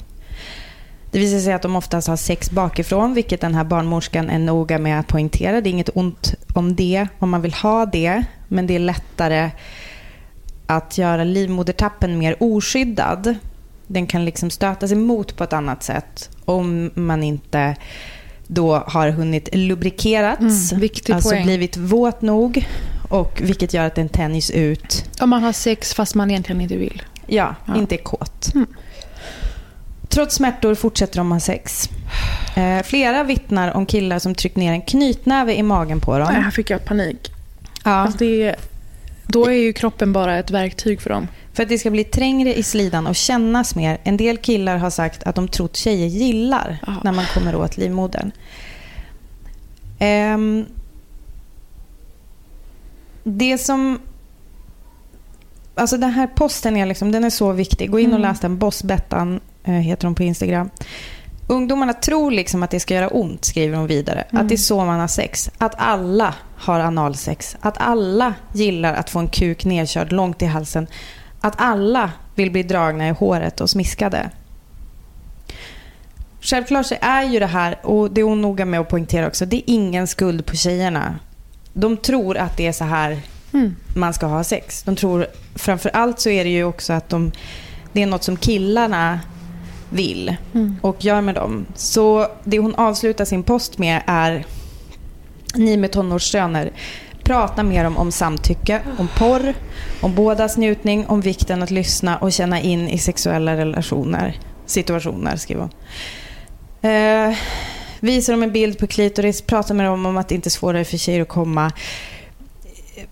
Det 1.11 1.19
visar 1.19 1.39
sig 1.39 1.53
att 1.53 1.61
de 1.61 1.75
oftast 1.75 2.07
har 2.07 2.15
sex 2.15 2.51
bakifrån, 2.51 3.13
vilket 3.13 3.41
den 3.41 3.55
här 3.55 3.63
barnmorskan 3.63 4.29
är 4.29 4.39
noga 4.39 4.79
med 4.79 4.99
att 4.99 5.07
poängtera. 5.07 5.61
Det 5.61 5.69
är 5.69 5.71
inget 5.71 5.89
ont 5.97 6.33
om 6.53 6.75
det, 6.75 7.07
om 7.19 7.29
man 7.29 7.41
vill 7.41 7.53
ha 7.53 7.85
det, 7.85 8.23
men 8.47 8.67
det 8.67 8.75
är 8.75 8.79
lättare 8.79 9.51
att 10.65 10.97
göra 10.97 11.23
livmodertappen 11.23 12.17
mer 12.17 12.35
oskyddad. 12.39 13.35
Den 13.87 14.07
kan 14.07 14.25
liksom 14.25 14.49
stötas 14.49 14.91
emot 14.91 15.35
på 15.35 15.43
ett 15.43 15.53
annat 15.53 15.83
sätt 15.83 16.29
om 16.45 16.91
man 16.93 17.23
inte 17.23 17.75
då 18.47 18.75
har 18.75 19.09
hunnit 19.09 19.49
lubrikerats, 19.55 20.71
mm, 20.71 20.89
alltså 21.11 21.29
poäng. 21.29 21.43
blivit 21.43 21.77
våt 21.77 22.21
nog 22.21 22.67
och 23.09 23.41
vilket 23.43 23.73
gör 23.73 23.87
att 23.87 23.95
den 23.95 24.09
tänjs 24.09 24.51
ut. 24.51 25.05
Om 25.21 25.29
man 25.29 25.43
har 25.43 25.51
sex 25.51 25.93
fast 25.93 26.15
man 26.15 26.31
egentligen 26.31 26.61
inte 26.61 26.77
vill. 26.77 27.03
Ja, 27.27 27.55
ja. 27.65 27.75
inte 27.75 27.95
är 27.95 28.03
kåt. 28.03 28.53
Mm. 28.55 28.67
Trots 30.09 30.35
smärtor 30.35 30.75
fortsätter 30.75 31.17
de 31.17 31.31
ha 31.31 31.39
sex. 31.39 31.89
Eh, 32.55 32.83
flera 32.83 33.23
vittnar 33.23 33.71
om 33.73 33.85
killar 33.85 34.19
som 34.19 34.35
tryckt 34.35 34.55
ner 34.55 34.71
en 34.71 34.81
knytnäve 34.81 35.55
i 35.55 35.63
magen 35.63 35.99
på 35.99 36.19
dem. 36.19 36.27
Här 36.27 36.51
fick 36.51 36.69
jag 36.69 36.85
panik. 36.85 37.31
Ja. 37.83 37.91
Alltså 37.91 38.17
det, 38.17 38.55
Då 39.27 39.45
är 39.45 39.51
ju 39.51 39.73
kroppen 39.73 40.13
bara 40.13 40.39
ett 40.39 40.51
verktyg 40.51 41.01
för 41.01 41.09
dem. 41.09 41.27
För 41.57 41.63
att 41.63 41.69
det 41.69 41.77
ska 41.77 41.91
bli 41.91 42.03
trängre 42.03 42.55
i 42.55 42.63
slidan 42.63 43.07
och 43.07 43.15
kännas 43.15 43.75
mer. 43.75 43.97
En 44.03 44.17
del 44.17 44.37
killar 44.37 44.77
har 44.77 44.89
sagt 44.89 45.23
att 45.23 45.35
de 45.35 45.47
trott 45.47 45.75
tjejer 45.75 46.07
gillar 46.07 46.77
Ja. 46.87 46.95
när 47.03 47.11
man 47.11 47.25
kommer 47.33 47.55
åt 47.55 47.77
livmodern. 47.77 48.31
Ehm, 49.99 50.65
det 53.23 53.57
som... 53.57 53.99
Alltså 55.75 55.97
den 55.97 56.09
här 56.11 56.27
posten 56.27 56.77
är, 56.77 56.85
liksom, 56.85 57.11
den 57.11 57.23
är 57.23 57.29
så 57.29 57.51
viktig. 57.51 57.91
Gå 57.91 57.99
in 57.99 58.09
och 58.13 58.19
Mm. 58.19 58.29
läs 58.31 58.39
den. 58.39 58.57
Boss 58.57 58.83
Bettan 58.83 59.39
eh, 59.63 59.73
heter 59.73 60.07
hon 60.07 60.15
på 60.15 60.23
Instagram. 60.23 60.69
Ungdomarna 61.47 61.93
tror 61.93 62.31
liksom 62.31 62.63
att 62.63 62.69
det 62.71 62.79
ska 62.79 62.93
göra 62.93 63.07
ont, 63.07 63.45
skriver 63.45 63.77
hon 63.77 63.87
vidare. 63.87 64.21
Mm. 64.21 64.41
Att 64.41 64.49
det 64.49 64.55
är 64.55 64.57
så 64.57 64.85
man 64.85 64.99
har 64.99 65.07
sex. 65.07 65.49
Att 65.57 65.73
alla 65.77 66.33
har 66.55 66.79
analsex. 66.79 67.57
Att 67.61 67.77
alla 67.77 68.33
gillar 68.53 68.93
att 68.93 69.09
få 69.09 69.19
en 69.19 69.27
kuk 69.27 69.65
nedkörd 69.65 70.11
långt 70.11 70.41
i 70.41 70.45
halsen. 70.45 70.87
Att 71.47 71.55
alla 71.57 72.11
vill 72.35 72.51
bli 72.51 72.63
dragna 72.63 73.07
i 73.07 73.11
håret 73.11 73.61
och 73.61 73.69
smiskade. 73.69 74.29
Självklart 76.41 76.85
så 76.85 76.95
är 77.01 77.23
ju 77.23 77.39
det 77.39 77.45
här, 77.45 77.77
och 77.83 78.11
det 78.11 78.21
är 78.21 78.25
hon 78.25 78.41
noga 78.41 78.65
med 78.65 78.79
att 78.79 78.89
poängtera 78.89 79.27
också, 79.27 79.45
det 79.45 79.55
är 79.57 79.63
ingen 79.65 80.07
skuld 80.07 80.45
på 80.45 80.55
tjejerna. 80.55 81.19
De 81.73 81.97
tror 81.97 82.37
att 82.37 82.57
det 82.57 82.67
är 82.67 82.71
så 82.71 82.83
här 82.83 83.19
Mm. 83.53 83.75
man 83.95 84.13
ska 84.13 84.25
ha 84.25 84.43
sex. 84.43 84.83
De 84.83 84.95
tror, 84.95 85.27
framför 85.55 85.89
allt 85.89 86.19
så 86.19 86.29
är 86.29 86.43
det 86.43 86.49
ju 86.49 86.63
också 86.63 86.93
att 86.93 87.09
de, 87.09 87.31
det 87.93 88.01
är 88.01 88.05
något 88.05 88.23
som 88.23 88.37
killarna 88.37 89.19
vill 89.89 90.35
Mm. 90.53 90.75
och 90.81 91.05
gör 91.05 91.21
med 91.21 91.35
dem. 91.35 91.65
Så 91.75 92.27
det 92.43 92.59
hon 92.59 92.75
avslutar 92.75 93.25
sin 93.25 93.43
post 93.43 93.77
med 93.77 94.01
är 94.05 94.45
ni 95.55 95.77
med 95.77 95.91
tonårssöner. 95.91 96.71
Prata 97.27 97.63
mer 97.63 97.85
om, 97.85 97.97
om 97.97 98.11
samtycke, 98.11 98.81
om 98.97 99.07
porr, 99.17 99.53
om 100.01 100.15
bådas 100.15 100.57
njutning, 100.57 101.05
om 101.07 101.21
vikten 101.21 101.63
att 101.63 101.71
lyssna 101.71 102.17
och 102.17 102.31
känna 102.31 102.61
in 102.61 102.89
i 102.89 102.97
sexuella 102.97 103.57
relationer, 103.57 104.39
situationer, 104.65 105.35
skriver 105.35 105.61
hon. 105.61 105.71
Eh, 106.91 107.37
visar 107.99 108.33
dem 108.33 108.43
en 108.43 108.51
bild 108.51 108.79
på 108.79 108.87
klitoris, 108.87 109.41
prata 109.41 109.73
med 109.73 109.85
dem 109.85 110.05
om 110.05 110.17
att 110.17 110.27
det 110.29 110.35
inte 110.35 110.47
är 110.47 110.51
svårare 110.51 110.83
för 110.85 110.97
tjejer 110.97 111.21
att 111.21 111.27
komma. 111.27 111.71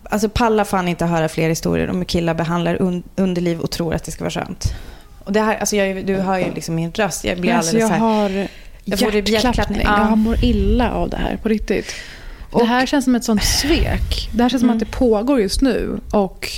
Alltså 0.02 0.28
palla 0.28 0.64
fan 0.64 0.88
inte 0.88 1.04
höra 1.06 1.28
fler 1.28 1.48
historier 1.48 1.90
om 1.90 1.96
hur 1.96 2.04
killar 2.04 2.34
behandlar 2.34 2.76
un- 2.76 3.02
underliv 3.16 3.60
och 3.60 3.70
tror 3.70 3.94
att 3.94 4.04
det 4.04 4.10
ska 4.12 4.24
vara 4.24 4.30
skönt. 4.30 4.74
Och 5.24 5.32
det 5.32 5.40
här, 5.40 5.56
alltså 5.56 5.76
jag, 5.76 6.06
du 6.06 6.16
hör 6.16 6.38
ju 6.38 6.54
liksom 6.54 6.74
min 6.74 6.92
röst, 6.92 7.24
jag 7.24 7.40
blir 7.40 7.52
Alltså, 7.52 7.70
alldeles 7.70 7.90
jag 7.90 7.98
så 8.00 8.04
här. 8.06 8.20
har 8.20 8.48
Jag 8.84 8.98
får 8.98 9.28
hjärtklappning. 9.28 9.80
Jag 9.86 10.18
mår 10.18 10.44
illa 10.44 10.92
av 10.92 11.10
det 11.10 11.16
här 11.16 11.36
på 11.42 11.48
riktigt. 11.48 11.94
Och- 12.56 12.62
det 12.62 12.66
här 12.68 12.86
känns 12.86 13.04
som 13.04 13.14
ett 13.14 13.24
sånt 13.24 13.44
svek. 13.44 14.30
Det 14.32 14.42
här 14.42 14.48
känns 14.50 14.60
som 14.60 14.68
Mm. 14.70 14.76
att 14.76 14.80
det 14.92 14.98
pågår 14.98 15.40
just 15.40 15.60
nu. 15.60 16.00
Och 16.10 16.48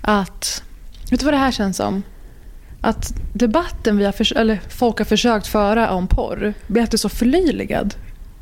att... 0.00 0.62
Vet 1.10 1.20
du 1.20 1.24
vad 1.24 1.34
det 1.34 1.38
här 1.38 1.52
känns 1.52 1.76
som? 1.76 2.02
Att 2.80 3.12
debatten 3.32 3.98
vi 3.98 4.04
har 4.04 4.36
eller 4.36 4.60
folk 4.68 4.98
har 4.98 5.04
försökt 5.04 5.46
föra 5.46 5.90
om 5.90 6.06
porr 6.06 6.54
blir 6.66 6.82
alltid 6.82 7.00
så 7.00 7.08
förlöjligad. 7.08 7.94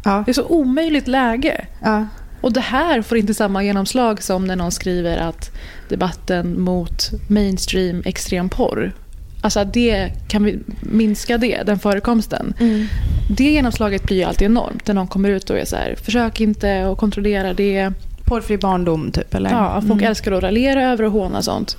Ja. 0.05 0.23
Det 0.27 0.31
är 0.31 0.35
så 0.35 0.45
omöjligt 0.47 1.09
läge. 1.09 1.67
Ja. 1.83 2.07
Och 2.41 2.53
det 2.53 2.61
här 2.61 3.03
får 3.03 3.19
inte 3.19 3.35
samma 3.35 3.63
genomslag 3.65 4.23
som 4.23 4.45
när 4.45 4.57
någon 4.57 4.73
skriver 4.73 5.17
att 5.17 5.51
debatten 5.89 6.61
mot 6.61 7.11
mainstream 7.29 8.03
extremporr, 8.05 8.93
alltså 9.43 9.65
det 9.65 10.13
kan 10.29 10.45
vi 10.45 10.59
minska 10.81 11.39
det, 11.39 11.63
den 11.67 11.79
förekomsten. 11.79 12.55
Mm. 12.61 12.87
Det 13.29 13.45
genomslaget 13.51 14.03
blir 14.03 14.17
ju 14.17 14.23
alltid 14.23 14.47
enormt 14.47 14.87
när 14.87 14.95
någon 14.95 15.07
kommer 15.09 15.29
ut 15.29 15.51
och 15.51 15.59
är 15.59 15.65
så 15.65 15.77
här, 15.77 15.95
försök 16.03 16.41
inte 16.41 16.89
att 16.93 16.99
kontrollera 16.99 17.55
det. 17.55 17.93
Porrfri 18.25 18.59
barndom 18.59 19.11
typ 19.11 19.35
eller? 19.35 19.51
Ja, 19.51 19.73
folk 19.81 19.93
Mm. 20.01 20.05
älskar 20.11 20.33
att 20.33 20.43
raljera 20.43 20.83
över 20.83 21.05
och 21.05 21.13
håna 21.13 21.43
sånt. 21.43 21.77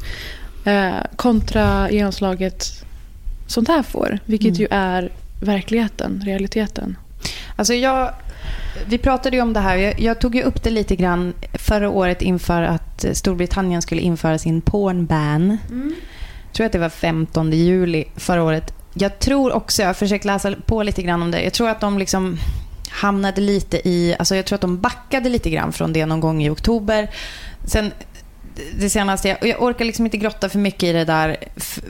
Eh, 0.66 0.90
kontra 1.16 1.92
genomslaget 1.92 2.84
sånt 3.48 3.68
här 3.68 3.84
får, 3.84 4.20
vilket 4.26 4.48
Mm. 4.48 4.60
ju 4.62 4.68
är 4.72 5.12
verkligheten, 5.42 6.22
realiteten. 6.26 6.98
Alltså 7.56 7.74
jag, 7.74 8.12
vi 8.88 8.98
pratade 8.98 9.36
ju 9.38 9.42
om 9.42 9.54
det 9.54 9.60
här. 9.60 9.76
Jag, 9.78 10.00
jag 10.00 10.20
tog 10.20 10.36
ju 10.36 10.42
upp 10.44 10.64
det 10.64 10.70
lite 10.70 10.96
grann 10.96 11.34
förra 11.54 11.90
året 11.90 12.22
inför 12.22 12.62
att 12.62 13.06
Storbritannien 13.14 13.82
skulle 13.82 14.02
införa 14.02 14.38
sin 14.38 14.62
porn 14.62 15.06
ban. 15.06 15.58
Jag 16.48 16.54
tror 16.54 16.66
att 16.66 16.72
det 16.72 16.80
var 16.80 16.90
15 16.90 17.52
juli 17.54 18.06
förra 18.16 18.44
året. 18.44 18.74
Jag 19.00 19.20
tror 19.20 19.52
också, 19.52 19.82
jag 19.82 19.90
har 19.90 19.94
försökt 19.94 20.26
läsa 20.26 20.56
på 20.66 20.84
lite 20.84 21.02
grann 21.02 21.22
om 21.22 21.32
det. 21.32 21.42
Jag 21.42 21.54
tror 21.54 21.70
att 21.70 21.80
de 21.80 21.98
liksom 22.00 22.38
hamnade 22.90 23.42
lite 23.42 23.88
i, 23.88 24.16
alltså 24.20 24.36
jag 24.36 24.46
tror 24.46 24.56
att 24.56 24.62
de 24.62 24.80
backade 24.80 25.30
lite 25.30 25.50
grann 25.50 25.74
från 25.74 25.94
det 25.94 26.06
någon 26.06 26.20
gång 26.20 26.44
i 26.44 26.50
oktober. 26.50 27.10
Sen 27.66 27.92
det 28.78 28.90
senaste, 28.90 29.28
jag, 29.28 29.38
jag 29.48 29.62
orkar 29.64 29.86
liksom 29.86 30.06
inte 30.06 30.18
grotta 30.18 30.50
för 30.50 30.60
mycket 30.60 30.84
i 30.84 30.92
det 30.92 31.06
där, 31.06 31.38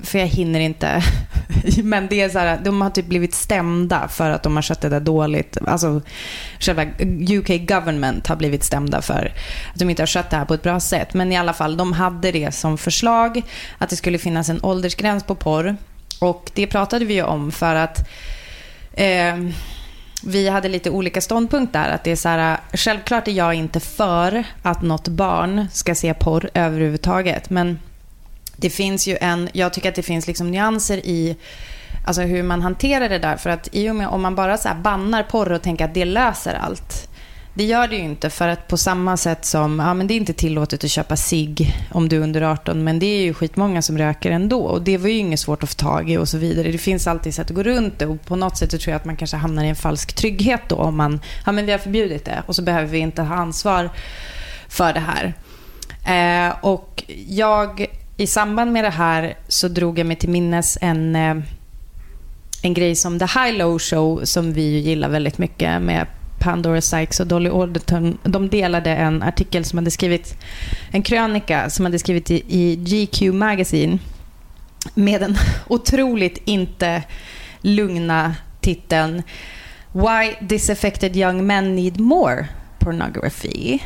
för 0.04 0.20
jag 0.20 0.28
hinner 0.28 0.60
inte. 0.60 1.04
Men 1.84 2.08
det 2.08 2.22
är 2.22 2.30
så 2.30 2.40
här, 2.40 2.60
de 2.64 2.82
har 2.82 2.90
typ 2.90 3.06
blivit 3.06 3.34
stämda 3.34 4.08
för 4.08 4.30
att 4.30 4.44
de 4.44 4.56
har 4.56 4.64
skött 4.64 4.82
det 4.82 4.90
där 4.90 5.00
dåligt. 5.00 5.58
Alltså 5.68 6.02
själva 6.60 6.84
UK 7.30 7.68
government 7.68 8.28
har 8.28 8.36
blivit 8.36 8.64
stämda 8.64 9.02
för 9.02 9.34
att 9.74 9.80
de 9.80 9.90
inte 9.90 10.02
har 10.02 10.08
skött 10.08 10.30
det 10.30 10.38
här 10.38 10.46
på 10.46 10.54
ett 10.54 10.64
bra 10.64 10.80
sätt. 10.80 11.14
Men 11.14 11.32
i 11.32 11.38
alla 11.38 11.54
fall, 11.54 11.78
de 11.78 11.94
hade 11.94 12.32
det 12.32 12.56
som 12.56 12.78
förslag 12.78 13.42
att 13.78 13.90
det 13.90 13.96
skulle 13.96 14.18
finnas 14.18 14.50
en 14.50 14.64
åldersgräns 14.64 15.24
på 15.24 15.36
porr. 15.36 15.78
Och 16.20 16.52
det 16.54 16.68
pratade 16.68 17.06
vi 17.06 17.14
ju 17.14 17.24
om 17.24 17.52
för 17.52 17.76
att 17.76 18.10
eh, 18.94 19.36
vi 20.24 20.50
hade 20.50 20.70
lite 20.70 20.90
olika 20.90 21.22
ståndpunkter. 21.22 21.90
Att 21.90 22.04
det 22.04 22.12
är 22.12 22.16
så 22.16 22.30
här, 22.30 22.58
självklart 22.74 23.28
är 23.28 23.32
jag 23.32 23.54
inte 23.54 23.80
för 23.80 24.44
att 24.62 24.82
något 24.82 25.08
barn 25.08 25.68
ska 25.72 25.96
se 25.96 26.14
porr 26.14 26.50
överhuvudtaget. 26.54 27.50
Men 27.50 27.80
det 28.56 28.70
finns 28.70 29.08
ju 29.08 29.18
en, 29.22 29.50
jag 29.54 29.74
tycker 29.74 29.90
att 29.90 29.96
det 29.96 30.04
finns 30.04 30.28
liksom 30.28 30.52
nyanser 30.52 30.98
i 30.98 31.38
alltså 32.06 32.22
hur 32.22 32.44
man 32.44 32.62
hanterar 32.62 33.10
det 33.10 33.20
där. 33.20 33.38
För 33.38 33.50
att 33.50 33.70
i 33.72 33.90
och 33.90 33.96
med 33.96 34.08
om 34.08 34.22
man 34.22 34.36
bara 34.36 34.58
så 34.58 34.68
här 34.68 34.76
bannar 34.76 35.24
porr 35.24 35.52
och 35.52 35.62
tänker 35.62 35.86
att 35.86 35.94
det 35.94 36.06
löser 36.06 36.54
allt. 36.54 37.09
Det 37.54 37.64
gör 37.64 37.88
det 37.88 37.96
ju 37.96 38.04
inte 38.04 38.30
för 38.30 38.48
att 38.48 38.68
på 38.68 38.78
samma 38.78 39.18
sätt 39.18 39.46
som, 39.46 39.80
ja 39.80 39.94
men 39.94 40.08
det 40.08 40.14
är 40.14 40.16
inte 40.16 40.34
tillåtet 40.34 40.84
att 40.84 40.90
köpa 40.90 41.16
sig 41.16 41.56
om 41.92 42.10
du 42.10 42.18
är 42.18 42.22
under 42.22 42.42
18 42.42 42.84
men 42.84 43.00
det 43.00 43.06
är 43.06 43.22
ju 43.22 43.34
skitmånga 43.34 43.82
som 43.82 43.98
röker 43.98 44.32
ändå 44.32 44.62
och 44.62 44.82
det 44.82 44.98
var 44.98 45.08
ju 45.08 45.18
inget 45.18 45.40
svårt 45.40 45.64
att 45.64 45.70
få 45.70 45.76
tag 45.76 46.12
i 46.12 46.18
och 46.18 46.30
så 46.30 46.38
vidare. 46.38 46.72
Det 46.72 46.78
finns 46.78 47.08
alltid 47.08 47.34
sätt 47.34 47.50
att 47.50 47.56
gå 47.56 47.64
runt 47.64 48.00
det 48.00 48.06
och 48.06 48.26
på 48.26 48.36
något 48.36 48.58
sätt 48.58 48.72
så 48.72 48.78
tror 48.78 48.92
jag 48.92 49.00
att 49.00 49.06
man 49.06 49.16
kanske 49.16 49.38
hamnar 49.38 49.64
i 49.64 49.68
en 49.68 49.76
falsk 49.76 50.14
trygghet 50.14 50.62
då 50.68 50.76
om 50.76 50.98
man, 50.98 51.20
ja 51.46 51.52
men 51.52 51.66
vi 51.66 51.72
har 51.72 51.80
förbjudit 51.80 52.26
det 52.26 52.44
och 52.46 52.56
så 52.56 52.62
behöver 52.62 52.88
vi 52.88 52.98
inte 52.98 53.22
ha 53.22 53.36
ansvar 53.36 53.90
för 54.68 54.94
det 54.94 55.04
här. 55.06 55.34
Eh, 56.06 56.56
och 56.62 57.04
jag, 57.28 57.86
i 58.18 58.28
samband 58.28 58.72
med 58.72 58.84
det 58.84 58.90
här 58.90 59.38
så 59.48 59.68
drog 59.68 60.00
jag 60.00 60.08
mig 60.08 60.16
till 60.16 60.30
minnes 60.30 60.78
en, 60.82 61.16
eh, 61.16 61.38
en 62.62 62.74
grej 62.74 62.96
som 62.96 63.20
The 63.20 63.26
High 63.26 63.58
Low 63.58 63.80
Show 63.80 64.22
som 64.24 64.54
vi 64.54 64.80
gillar 64.80 65.10
väldigt 65.10 65.38
mycket 65.38 65.82
med 65.82 66.08
Pandora 66.40 66.82
Sykes 66.82 67.20
och 67.20 67.28
Dolly 67.28 67.50
Alderton. 67.50 68.18
De 68.24 68.50
delade 68.50 68.96
en 68.96 69.24
artikel 69.24 69.66
som 69.66 69.78
hade 69.78 69.92
skrivit, 69.92 70.36
en 70.92 71.02
krönika 71.02 71.70
som 71.70 71.86
hade 71.86 72.00
skrivit 72.00 72.32
i, 72.32 72.44
i 72.48 72.76
GQ 72.76 73.34
Magazine 73.34 74.00
med 74.94 75.22
den 75.22 75.38
otroligt 75.68 76.42
inte 76.46 77.04
lugna 77.62 78.36
titeln 78.62 79.24
Why 79.92 80.36
Disaffected 80.42 81.18
Young 81.18 81.48
Men 81.48 81.76
Need 81.76 82.00
More 82.00 82.48
Pornography. 82.80 83.80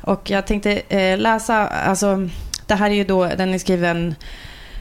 Och 0.00 0.30
jag 0.30 0.46
tänkte 0.46 0.72
eh, 0.88 1.18
läsa, 1.18 1.66
alltså 1.68 2.28
det 2.66 2.74
här 2.74 2.90
är 2.90 2.94
ju 2.94 3.04
då, 3.04 3.26
den 3.26 3.54
är 3.54 3.58
skriven 3.58 4.14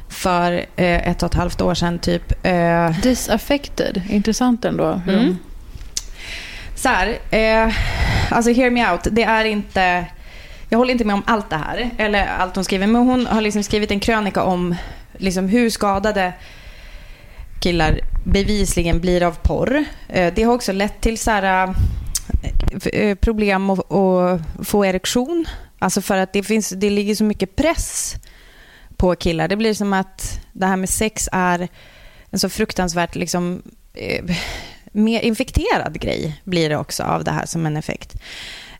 för 0.10 0.51
eh, 0.75 1.07
ett 1.10 1.24
och 1.24 1.29
ett 1.29 1.36
halvt 1.36 1.62
år 1.62 1.74
sedan 1.74 2.00
typ. 2.00 2.46
Eh, 2.46 3.00
Disaffected, 3.01 4.01
intressant 4.10 4.65
ändå. 4.65 4.91
Hur 4.91 5.13
Mm. 5.13 5.38
Så 6.77 6.89
här, 6.89 7.19
eh, 7.31 7.75
alltså 8.29 8.51
hear 8.51 8.69
me 8.69 8.91
out. 8.91 9.07
Det 9.12 9.24
är 9.24 9.46
inte, 9.46 10.05
jag 10.69 10.77
håller 10.77 10.91
inte 10.91 11.05
med 11.05 11.13
om 11.13 11.24
allt 11.25 11.50
det 11.50 11.55
här, 11.55 11.89
eller 11.98 12.25
allt 12.25 12.55
hon 12.55 12.63
skriver, 12.63 12.88
men 12.88 13.01
hon 13.07 13.25
har 13.25 13.41
liksom 13.41 13.63
skrivit 13.63 13.91
en 13.91 14.00
krönika 14.00 14.43
om 14.43 14.75
liksom 15.17 15.50
hur 15.50 15.69
skadade 15.69 16.34
killar 17.60 18.00
bevisligen 18.24 19.00
blir 19.00 19.24
av 19.24 19.38
porr. 19.41 19.86
Eh, 20.10 20.34
det 20.34 20.43
har 20.43 20.53
också 20.53 20.72
lett 20.72 21.01
till 21.01 21.17
så 21.17 21.31
här, 21.31 21.74
eh, 22.43 23.01
eh 23.01 23.15
problem 23.15 23.69
att, 23.69 23.91
att 23.91 24.41
få 24.63 24.86
erektion. 24.86 25.46
Alltså 25.79 26.01
för 26.01 26.17
att 26.17 26.34
det, 26.34 26.43
finns, 26.43 26.69
det 26.69 26.89
ligger 26.89 27.15
så 27.15 27.24
mycket 27.24 27.55
press 27.55 28.15
på 28.98 29.15
killar. 29.15 29.48
Det 29.48 29.55
blir 29.55 29.74
som 29.74 29.93
att 29.93 30.39
det 30.53 30.65
här 30.65 30.77
med 30.77 30.89
sex 30.89 31.29
är 31.31 31.67
en 32.29 32.39
så 32.39 32.50
fruktansvärt 32.50 33.15
liksom, 33.15 33.62
eh, 33.93 34.24
mer 34.91 35.22
infekterad 35.22 36.00
grej 36.00 36.41
blir 36.44 36.70
det 36.70 36.77
också 36.77 37.03
av 37.03 37.24
det 37.24 37.32
här 37.32 37.46
som 37.46 37.65
en 37.65 37.77
effekt. 37.77 38.15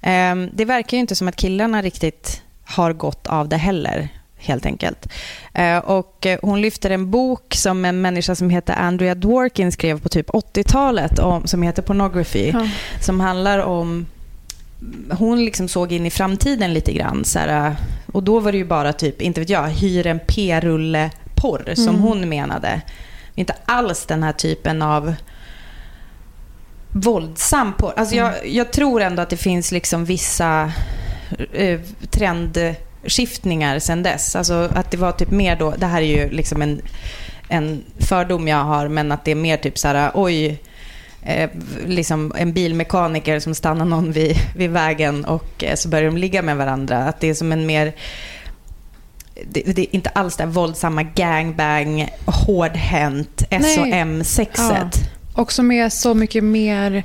Ehm, 0.02 0.50
Det 0.54 0.66
verkar 0.66 0.98
ju 0.98 1.02
inte 1.02 1.16
som 1.16 1.28
att 1.28 1.36
killarna 1.36 1.82
riktigt 1.82 2.42
har 2.66 2.94
gått 2.94 3.28
av 3.28 3.50
det 3.50 3.58
heller, 3.58 4.10
helt 4.38 4.66
enkelt. 4.66 5.08
Eh, 5.54 5.78
Och 5.78 6.26
eh, 6.26 6.40
hon 6.42 6.62
lyfter 6.62 6.90
en 6.90 7.12
bok 7.12 7.54
som 7.56 7.86
en 7.86 8.02
människa 8.02 8.36
som 8.36 8.50
heter 8.50 8.74
Andrea 8.74 9.16
Dworkin 9.16 9.72
skrev 9.72 10.02
på 10.02 10.10
typ 10.10 10.30
80-talet, 10.30 11.20
om- 11.20 11.48
som 11.48 11.62
heter 11.64 11.82
Pornography, 11.82 12.50
Ja. 12.54 12.68
som 13.02 13.20
handlar 13.20 13.60
om 13.60 14.06
hon 15.12 15.46
liksom 15.46 15.68
såg 15.68 15.92
in 15.92 16.06
i 16.06 16.10
framtiden 16.10 16.74
lite 16.74 16.94
grann. 16.94 17.26
Så 17.26 17.40
här, 17.40 17.76
och 18.14 18.24
då 18.24 18.40
var 18.40 18.52
det 18.52 18.58
ju 18.58 18.66
bara 18.66 18.94
typ, 18.94 19.22
inte 19.22 19.40
vet 19.40 19.50
jag, 19.50 19.68
hyr 19.70 20.08
en 20.08 20.20
p-rulle 20.28 21.10
porr 21.36 21.74
som 21.76 21.88
Mm. 21.96 22.02
hon 22.02 22.30
menade. 22.30 22.82
Inte 23.36 23.56
alls 23.66 24.06
den 24.06 24.24
här 24.24 24.32
typen 24.34 24.82
av 24.82 25.14
våldsam 27.01 27.74
porr. 27.74 27.94
Alltså 27.96 28.16
jag, 28.16 28.48
jag 28.48 28.72
tror 28.72 29.01
ändå 29.01 29.22
att 29.22 29.30
det 29.30 29.38
finns 29.38 29.72
liksom 29.72 30.06
vissa 30.06 30.72
eh, 31.54 31.80
trendskiftningar 32.10 33.80
sen 33.80 34.04
dess. 34.04 34.36
Alltså 34.36 34.70
att 34.75 34.92
det 34.92 34.98
var 34.98 35.12
typ 35.12 35.32
mer 35.32 35.56
då, 35.56 35.72
det 35.77 35.86
här 35.86 36.01
är 36.01 36.18
ju 36.18 36.30
liksom 36.30 36.62
en, 36.62 36.82
en 37.48 37.84
fördom 38.00 38.48
jag 38.48 38.63
har, 38.63 38.88
men 38.88 39.12
att 39.12 39.25
det 39.25 39.32
är 39.32 39.36
mer 39.36 39.58
typ 39.58 39.77
så 39.77 39.88
här, 39.88 40.12
oj, 40.13 40.62
eh, 41.24 41.50
liksom 41.86 42.34
en 42.38 42.54
bilmekaniker 42.54 43.39
som 43.39 43.56
stannar 43.56 43.86
någon 43.86 44.12
vid, 44.12 44.38
vid 44.56 44.70
vägen 44.70 45.25
och 45.25 45.63
eh, 45.63 45.75
så 45.75 45.89
börjar 45.89 46.06
de 46.06 46.18
ligga 46.18 46.42
med 46.42 46.58
varandra. 46.58 46.98
Att 46.98 47.20
det 47.20 47.30
är 47.30 47.34
som 47.34 47.51
en 47.51 47.66
mer 47.66 47.94
det, 49.46 49.62
det 49.75 49.82
är 49.82 49.96
inte 49.96 50.10
alls 50.10 50.38
det 50.38 50.44
här 50.44 50.51
våldsamma 50.51 51.04
gangbang, 51.04 52.10
hårdhänt, 52.25 53.44
Nej. 54.74 54.92
SOM-sexet. 55.38 55.41
Också 55.41 55.63
med 55.63 55.94
så 55.94 56.13
mycket 56.13 56.44
mer 56.44 57.03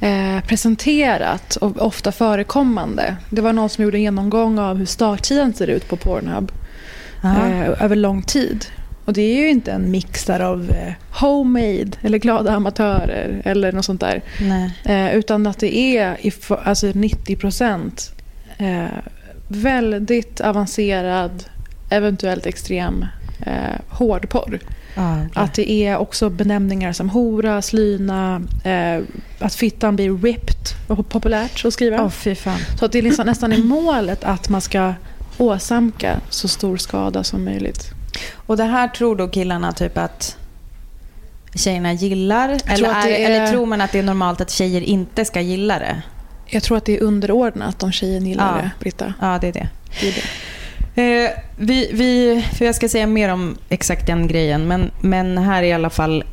eh, 0.00 0.40
presenterat 0.46 1.56
och 1.56 1.82
ofta 1.86 2.12
förekommande. 2.12 3.16
Det 3.30 3.40
var 3.42 3.52
någon 3.52 3.68
som 3.68 3.84
gjorde 3.84 3.98
en 3.98 4.02
genomgång 4.02 4.58
av 4.58 4.76
hur 4.76 4.86
starttiden 4.86 5.54
ser 5.54 5.66
ut 5.66 5.88
på 5.88 5.96
Pornhub 5.96 6.52
eh, 7.24 7.82
över 7.84 7.96
lång 7.96 8.22
tid. 8.22 8.66
Och 9.06 9.12
det 9.12 9.22
är 9.22 9.36
ju 9.40 9.48
inte 9.50 9.72
en 9.72 9.90
mix 9.90 10.24
där 10.24 10.40
av 10.40 10.70
eh, 10.70 10.92
homemade 11.22 11.90
eller 12.02 12.18
glada 12.18 12.52
amatörer 12.52 13.42
eller 13.44 13.72
något 13.72 13.84
sånt 13.84 14.00
där. 14.00 14.22
Eh, 14.84 15.14
utan 15.16 15.46
att 15.46 15.58
det 15.58 15.76
är 15.76 16.16
i, 16.20 16.28
f- 16.28 16.58
alltså 16.64 16.86
90 16.94 17.36
procent 17.36 18.12
eh, 18.58 18.84
väldigt 19.48 20.40
avancerad, 20.40 21.44
eventuellt 21.90 22.46
extrem 22.46 23.06
eh, 23.46 23.80
hårdporr. 23.88 24.58
Okej. 24.96 25.28
Att 25.34 25.54
det 25.54 25.70
är 25.70 25.96
också 25.96 26.30
benämningar 26.30 26.92
som 26.92 27.10
hora, 27.10 27.62
slyna, 27.62 28.42
eh, 28.64 29.02
att 29.38 29.54
fittan 29.54 29.96
blir 29.96 30.16
ripped, 30.18 30.56
var 30.86 30.96
populärt 30.96 31.64
att 31.64 31.72
skriva. 31.72 32.02
Åh, 32.02 32.10
fy 32.10 32.34
fan. 32.34 32.58
Så 32.78 32.84
att 32.84 32.92
det 32.92 32.98
är 32.98 33.02
liksom 33.02 33.26
nästan 33.26 33.52
i 33.52 33.62
målet 33.62 34.24
att 34.24 34.48
man 34.48 34.60
ska 34.60 34.94
åsamka 35.38 36.20
så 36.30 36.48
stor 36.48 36.76
skada 36.76 37.24
som 37.24 37.44
möjligt. 37.44 37.90
Och 38.46 38.56
det 38.56 38.64
här 38.64 38.88
tror 38.88 39.16
då 39.16 39.28
killarna 39.28 39.72
typ 39.72 39.98
att 39.98 40.36
tjejerna 41.54 41.92
gillar? 41.92 42.48
Eller, 42.66 42.88
är, 42.88 43.08
är- 43.08 43.26
eller 43.30 43.46
tror 43.52 43.66
man 43.66 43.80
att 43.80 43.92
det 43.92 43.98
är 43.98 44.02
normalt 44.02 44.40
att 44.40 44.50
tjejer 44.50 44.80
inte 44.80 45.24
ska 45.24 45.40
gilla 45.40 45.78
det? 45.78 46.02
Jag 46.46 46.62
tror 46.62 46.76
att 46.76 46.84
det 46.84 46.96
är 46.96 47.02
underordnat 47.02 47.82
om 47.82 47.92
tjejen 47.92 48.26
gillar 48.26 48.56
Ja. 48.56 48.62
det, 48.62 48.70
Britta. 48.80 49.14
Ja, 49.20 49.38
det 49.40 49.48
är 49.48 49.52
det. 49.52 49.68
Det 50.00 50.08
är 50.08 50.12
det. 50.12 50.22
Eh, 50.94 51.30
vi, 51.56 51.90
vi, 51.92 52.44
för 52.54 52.64
jag 52.64 52.74
ska 52.74 52.88
säga 52.88 53.06
mer 53.06 53.28
om 53.28 53.58
exakt 53.68 54.06
den 54.06 54.26
grejen, 54.26 54.68
men, 54.68 54.90
men 55.00 55.38
här 55.38 55.62
är 55.62 55.66
i 55.66 55.72
alla 55.72 55.90
fall 55.90 56.24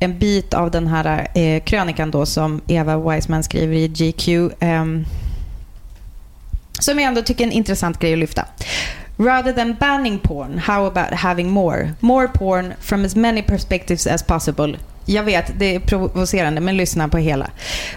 en 0.00 0.18
bit 0.18 0.54
av 0.54 0.70
den 0.70 0.86
här 0.86 1.28
eh, 1.34 1.62
krönikan 1.62 2.10
då 2.10 2.26
som 2.26 2.60
Eva 2.66 2.96
Wiseman 2.96 3.42
skriver 3.42 3.76
i 3.76 3.88
GQ. 3.88 4.28
Eh, 4.62 4.84
som 6.80 6.98
jag 6.98 7.08
ändå 7.08 7.22
tycker 7.22 7.44
är 7.44 7.48
en 7.48 7.52
intressant 7.52 7.98
grej 7.98 8.12
att 8.12 8.18
lyfta. 8.18 8.46
Rather 9.16 9.52
than 9.52 9.76
banning 9.80 10.18
porn, 10.18 10.58
how 10.58 10.86
about 10.86 11.18
having 11.18 11.50
more? 11.50 11.92
More 12.00 12.28
porn 12.28 12.74
from 12.80 13.04
as 13.04 13.16
many 13.16 13.42
perspectives 13.42 14.06
as 14.06 14.22
possible. 14.22 14.76
Jag 15.10 15.22
vet, 15.22 15.52
det 15.58 15.74
är 15.74 15.80
provocerande, 15.80 16.60
men 16.60 16.76
lyssna 16.76 17.08
på 17.08 17.18
hela. 17.18 17.50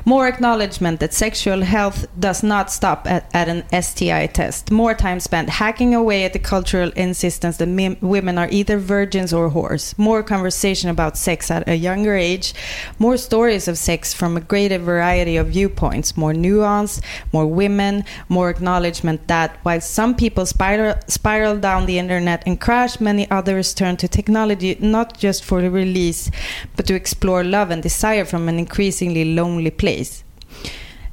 More 0.03 0.27
acknowledgement 0.27 0.99
that 0.99 1.13
sexual 1.13 1.61
health 1.61 2.05
does 2.15 2.43
not 2.43 2.71
stop 2.71 2.99
at, 3.05 3.23
at 3.31 3.47
an 3.47 3.83
STI 3.83 4.27
test. 4.27 4.71
More 4.71 4.95
time 4.95 5.19
spent 5.19 5.49
hacking 5.49 5.95
away 5.95 6.25
at 6.25 6.33
the 6.33 6.39
cultural 6.39 6.91
insistence 6.95 7.57
that 7.57 7.97
women 8.01 8.37
are 8.37 8.47
either 8.51 8.77
virgins 8.77 9.33
or 9.33 9.49
whores. 9.49 9.93
More 9.97 10.23
conversation 10.23 10.89
about 10.89 11.17
sex 11.17 11.51
at 11.51 11.67
a 11.67 11.75
younger 11.75 12.15
age. 12.15 12.53
More 12.97 13.17
stories 13.17 13.67
of 13.67 13.77
sex 13.77 14.13
from 14.13 14.37
a 14.37 14.41
greater 14.41 14.79
variety 14.79 15.37
of 15.37 15.47
viewpoints. 15.47 16.17
More 16.17 16.33
nuance, 16.33 17.01
more 17.31 17.45
women, 17.45 18.05
more 18.27 18.49
acknowledgement 18.49 19.27
that 19.27 19.51
while 19.63 19.81
some 19.81 20.15
people 20.15 20.47
spiral, 20.47 20.95
spiral 21.07 21.57
down 21.59 21.85
the 21.85 21.99
internet 21.99 22.41
and 22.47 22.59
crash, 22.59 22.99
many 22.99 23.29
others 23.29 23.73
turn 23.75 23.97
to 23.97 24.07
technology 24.07 24.77
not 24.79 25.19
just 25.19 25.43
for 25.43 25.61
the 25.61 25.69
release 25.69 26.31
but 26.75 26.87
to 26.87 27.02
explore 27.03 27.43
love 27.43 27.73
and 27.73 27.83
desire 27.83 28.25
from 28.25 28.49
an 28.49 28.59
increasingly 28.59 29.25
lonely 29.25 29.71
place. 29.71 30.23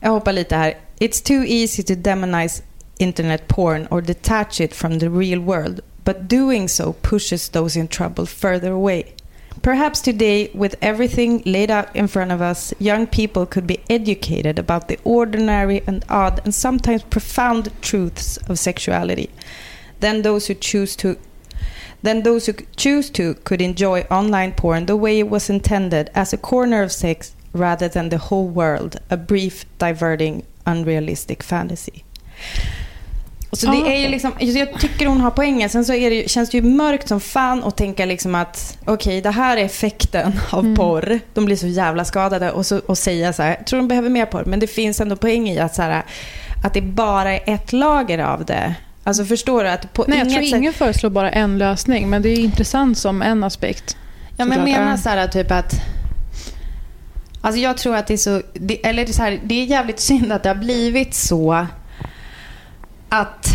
Jag 0.00 0.10
hoppar 0.10 0.32
lite 0.32 0.56
här. 0.56 0.74
It's 1.00 1.20
too 1.20 1.44
easy 1.44 1.82
to 1.82 1.96
demonize 1.96 2.62
internet 2.98 3.48
porn 3.48 3.88
or 3.90 4.02
detach 4.02 4.60
it 4.60 4.74
from 4.74 4.98
the 4.98 5.10
real 5.10 5.40
world, 5.40 5.80
but 6.04 6.28
doing 6.28 6.68
so 6.68 6.92
pushes 6.92 7.48
those 7.48 7.80
in 7.80 7.88
trouble 7.88 8.26
further 8.26 8.72
away. 8.72 9.04
Perhaps 9.62 10.00
today, 10.00 10.50
with 10.54 10.76
everything 10.80 11.42
laid 11.44 11.70
out 11.70 11.94
in 11.96 12.08
front 12.08 12.32
of 12.32 12.40
us, 12.40 12.72
young 12.78 13.06
people 13.06 13.46
could 13.46 13.66
be 13.66 13.80
educated 13.90 14.58
about 14.58 14.88
the 14.88 14.98
ordinary 15.04 15.82
and 15.86 16.04
odd 16.08 16.40
and 16.44 16.54
sometimes 16.54 17.02
profound 17.02 17.68
truths 17.82 18.38
of 18.48 18.58
sexuality. 18.58 19.28
Then 20.00 20.22
those 20.22 20.46
who 20.46 20.54
choose 20.54 20.96
to 20.96 21.16
then 22.02 22.22
those 22.22 22.52
who 22.52 22.58
choose 22.76 23.12
to 23.12 23.34
could 23.42 23.60
enjoy 23.60 24.04
online 24.10 24.52
porn 24.52 24.86
the 24.86 24.92
way 24.92 25.20
it 25.20 25.30
was 25.30 25.50
intended 25.50 26.08
as 26.14 26.34
a 26.34 26.36
corner 26.36 26.84
of 26.84 26.92
sex 26.92 27.34
rather 27.52 27.88
than 27.88 28.10
the 28.10 28.16
whole 28.16 28.48
world, 28.48 28.96
a 29.08 29.16
brief, 29.16 29.66
diverting, 29.78 30.42
unrealistic 30.64 31.42
fantasy. 31.42 32.02
Så 33.52 33.66
det 33.66 33.94
är 33.94 33.96
ju 33.96 34.08
liksom, 34.08 34.32
jag 34.38 34.80
tycker 34.80 35.06
hon 35.06 35.20
har 35.20 35.30
poängen. 35.30 35.68
Sen 35.70 35.84
så 35.84 35.92
det, 35.92 36.30
känns 36.30 36.50
det 36.50 36.56
ju 36.56 36.62
mörkt 36.62 37.08
som 37.08 37.20
fan 37.20 37.64
att 37.64 37.76
tänka 37.76 38.04
liksom 38.04 38.34
att 38.34 38.78
okej, 38.84 39.20
det 39.20 39.30
här 39.30 39.56
är 39.56 39.64
effekten 39.64 40.32
av 40.50 40.64
Mm. 40.64 40.76
porr. 40.76 41.20
De 41.34 41.44
blir 41.44 41.56
så 41.56 41.66
jävla 41.66 42.04
skadade 42.04 42.52
och, 42.52 42.66
så, 42.66 42.78
och 42.78 42.98
säga 42.98 43.32
så 43.32 43.42
här, 43.42 43.56
jag 43.58 43.66
tror 43.66 43.80
de 43.80 43.88
behöver 43.88 44.08
mer 44.08 44.26
porr. 44.26 44.44
Men 44.44 44.60
det 44.60 44.66
finns 44.66 45.00
ändå 45.00 45.16
poäng 45.16 45.48
i 45.48 45.58
att, 45.58 45.74
så 45.74 45.82
här, 45.82 46.02
att 46.64 46.74
det 46.74 46.82
bara 46.82 47.32
är 47.32 47.54
ett 47.54 47.72
lager 47.72 48.18
av 48.18 48.44
det. 48.44 48.74
Alltså 49.04 49.24
förstår 49.24 49.64
du? 49.64 49.70
Att 49.70 49.92
på 49.92 50.04
Nej, 50.08 50.18
jag 50.18 50.26
inget 50.26 50.38
tror 50.38 50.46
sätt... 50.46 50.58
ingen 50.58 50.72
föreslår 50.72 51.10
bara 51.10 51.30
en 51.30 51.58
lösning, 51.58 52.10
men 52.10 52.22
det 52.22 52.28
är 52.28 52.38
intressant 52.38 52.98
som 52.98 53.22
en 53.22 53.44
aspekt. 53.44 53.96
Ja, 54.36 54.44
men 54.44 54.58
jag 54.58 54.64
menar 54.64 54.96
så 54.96 55.08
här 55.08 55.28
typ 55.28 55.50
att... 55.50 55.74
Alltså 57.40 57.60
jag 57.60 57.76
tror 57.76 57.96
att 57.96 58.06
det 58.06 58.14
är 58.14 58.18
så... 58.18 58.42
Det, 58.54 58.86
eller 58.86 59.06
så 59.06 59.22
här, 59.22 59.40
det 59.44 59.54
är 59.54 59.64
jävligt 59.64 60.00
synd 60.00 60.32
att 60.32 60.42
det 60.42 60.48
har 60.48 60.56
blivit 60.56 61.14
så 61.14 61.66
att 63.08 63.46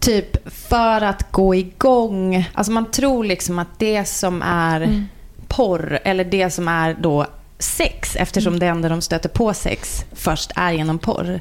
typ 0.00 0.52
för 0.52 1.00
att 1.00 1.32
gå 1.32 1.54
igång... 1.54 2.48
Alltså 2.54 2.72
man 2.72 2.90
tror 2.90 3.24
liksom 3.24 3.58
att 3.58 3.78
det 3.78 4.04
som 4.04 4.42
är 4.42 4.80
Mm. 4.80 5.08
porr 5.48 5.98
eller 6.04 6.24
det 6.24 6.50
som 6.50 6.68
är 6.68 6.96
då 7.00 7.26
sex, 7.58 8.16
eftersom 8.16 8.58
det 8.58 8.66
enda 8.66 8.88
de 8.88 9.00
stöter 9.02 9.28
på 9.28 9.54
sex 9.54 10.04
först 10.12 10.52
är 10.56 10.72
genom 10.72 10.98
porr. 10.98 11.40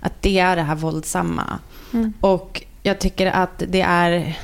Att 0.00 0.22
det 0.22 0.38
är 0.38 0.56
det 0.56 0.62
här 0.62 0.74
våldsamma. 0.74 1.58
Mm. 1.94 2.12
Och 2.20 2.62
jag 2.82 2.98
tycker 2.98 3.26
att 3.26 3.62
det 3.68 3.80
är... 3.80 4.38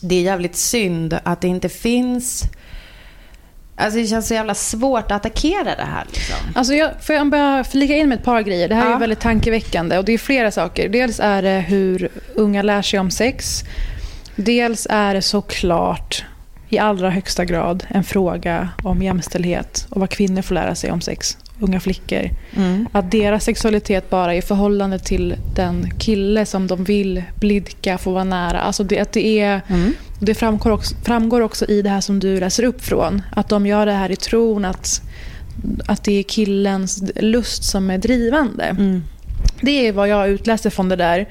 Det 0.00 0.14
är 0.14 0.22
jävligt 0.22 0.56
synd 0.56 1.18
att 1.22 1.40
det 1.40 1.48
inte 1.48 1.68
finns... 1.68 2.42
Alltså 3.78 3.98
det 3.98 4.06
känns 4.06 4.28
så 4.28 4.34
jävla 4.34 4.54
svårt 4.54 5.04
att 5.04 5.12
attackera 5.12 5.64
det 5.76 5.84
här. 5.92 6.04
Liksom. 6.12 6.36
Alltså 6.54 6.74
jag, 6.74 6.90
får 7.02 7.14
jag 7.14 7.30
bara 7.30 7.64
flika 7.64 7.94
in 7.96 8.08
med 8.08 8.18
ett 8.18 8.24
par 8.24 8.42
grejer? 8.42 8.68
Det 8.68 8.74
här 8.74 8.82
är 8.82 8.86
Ja. 8.86 8.92
ju 8.94 9.00
väldigt 9.00 9.20
tankeväckande 9.20 9.98
och 9.98 10.04
det 10.04 10.12
är 10.12 10.18
flera 10.18 10.50
saker. 10.50 10.88
Dels 10.88 11.20
är 11.20 11.42
det 11.42 11.64
hur 11.68 12.08
unga 12.34 12.62
lär 12.62 12.82
sig 12.82 12.98
om 13.00 13.10
sex. 13.10 13.64
Dels 14.36 14.86
är 14.90 15.14
det 15.14 15.22
såklart 15.22 16.24
i 16.68 16.78
allra 16.78 17.10
högsta 17.10 17.44
grad 17.44 17.86
en 17.88 18.04
fråga 18.04 18.68
om 18.82 19.02
jämställdhet 19.02 19.86
och 19.90 20.00
vad 20.00 20.10
kvinnor 20.10 20.42
får 20.42 20.54
lära 20.54 20.74
sig 20.74 20.90
om 20.92 21.00
sex. 21.00 21.38
Unga 21.60 21.80
flickor. 21.80 22.30
Mm. 22.56 22.88
Att 22.92 23.10
deras 23.10 23.44
sexualitet 23.44 24.10
bara 24.10 24.34
är 24.34 24.38
i 24.38 24.42
förhållande 24.42 24.98
till 24.98 25.34
den 25.54 25.90
kille 25.98 26.46
som 26.46 26.66
de 26.66 26.84
vill 26.84 27.22
blidka, 27.40 27.98
få 27.98 28.12
vara 28.12 28.24
nära. 28.24 28.60
Alltså 28.60 28.84
det, 28.84 28.98
att 28.98 29.12
det, 29.12 29.40
är, 29.40 29.60
Mm. 29.68 29.92
det 30.20 30.34
framgår 30.34 30.70
också, 30.70 30.94
framgår 31.04 31.40
också 31.40 31.66
i 31.66 31.82
det 31.82 31.90
här 31.90 32.00
som 32.00 32.20
du 32.20 32.40
läser 32.40 32.62
upp 32.62 32.84
från. 32.84 33.22
Att 33.30 33.48
de 33.48 33.66
gör 33.66 33.86
det 33.86 33.92
här 33.92 34.10
i 34.10 34.16
tron 34.16 34.64
att, 34.64 35.02
att 35.86 36.04
det 36.04 36.18
är 36.18 36.22
killens 36.22 37.02
lust 37.16 37.64
som 37.64 37.90
är 37.90 37.98
drivande. 37.98 38.64
Mm. 38.64 39.02
Det 39.60 39.88
är 39.88 39.92
vad 39.92 40.08
jag 40.08 40.28
utläser 40.28 40.70
från 40.70 40.88
det 40.88 40.96
där. 40.96 41.28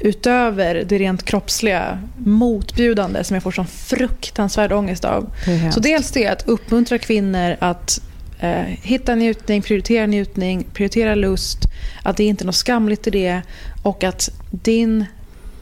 Utöver 0.00 0.84
det 0.88 0.98
rent 0.98 1.22
kroppsliga 1.22 1.98
motbjudande 2.18 3.24
som 3.24 3.34
jag 3.34 3.42
får 3.42 3.50
sån 3.50 3.66
fruktansvärd 3.66 4.72
ångest 4.72 5.04
av. 5.04 5.30
Så 5.72 5.80
dels 5.80 6.10
det 6.10 6.26
att 6.26 6.48
uppmuntra 6.48 6.98
kvinnor 6.98 7.56
att 7.58 8.00
eh, 8.40 8.62
hitta 8.82 9.14
njutning, 9.14 9.62
prioritera 9.62 10.06
njutning, 10.06 10.66
prioritera 10.72 11.14
lust. 11.14 11.58
Att 12.02 12.16
det 12.16 12.24
inte 12.24 12.44
är 12.44 12.46
något 12.46 12.54
skamligt 12.54 13.06
i 13.06 13.10
det. 13.10 13.42
Och 13.82 14.04
att 14.04 14.30
din 14.50 15.04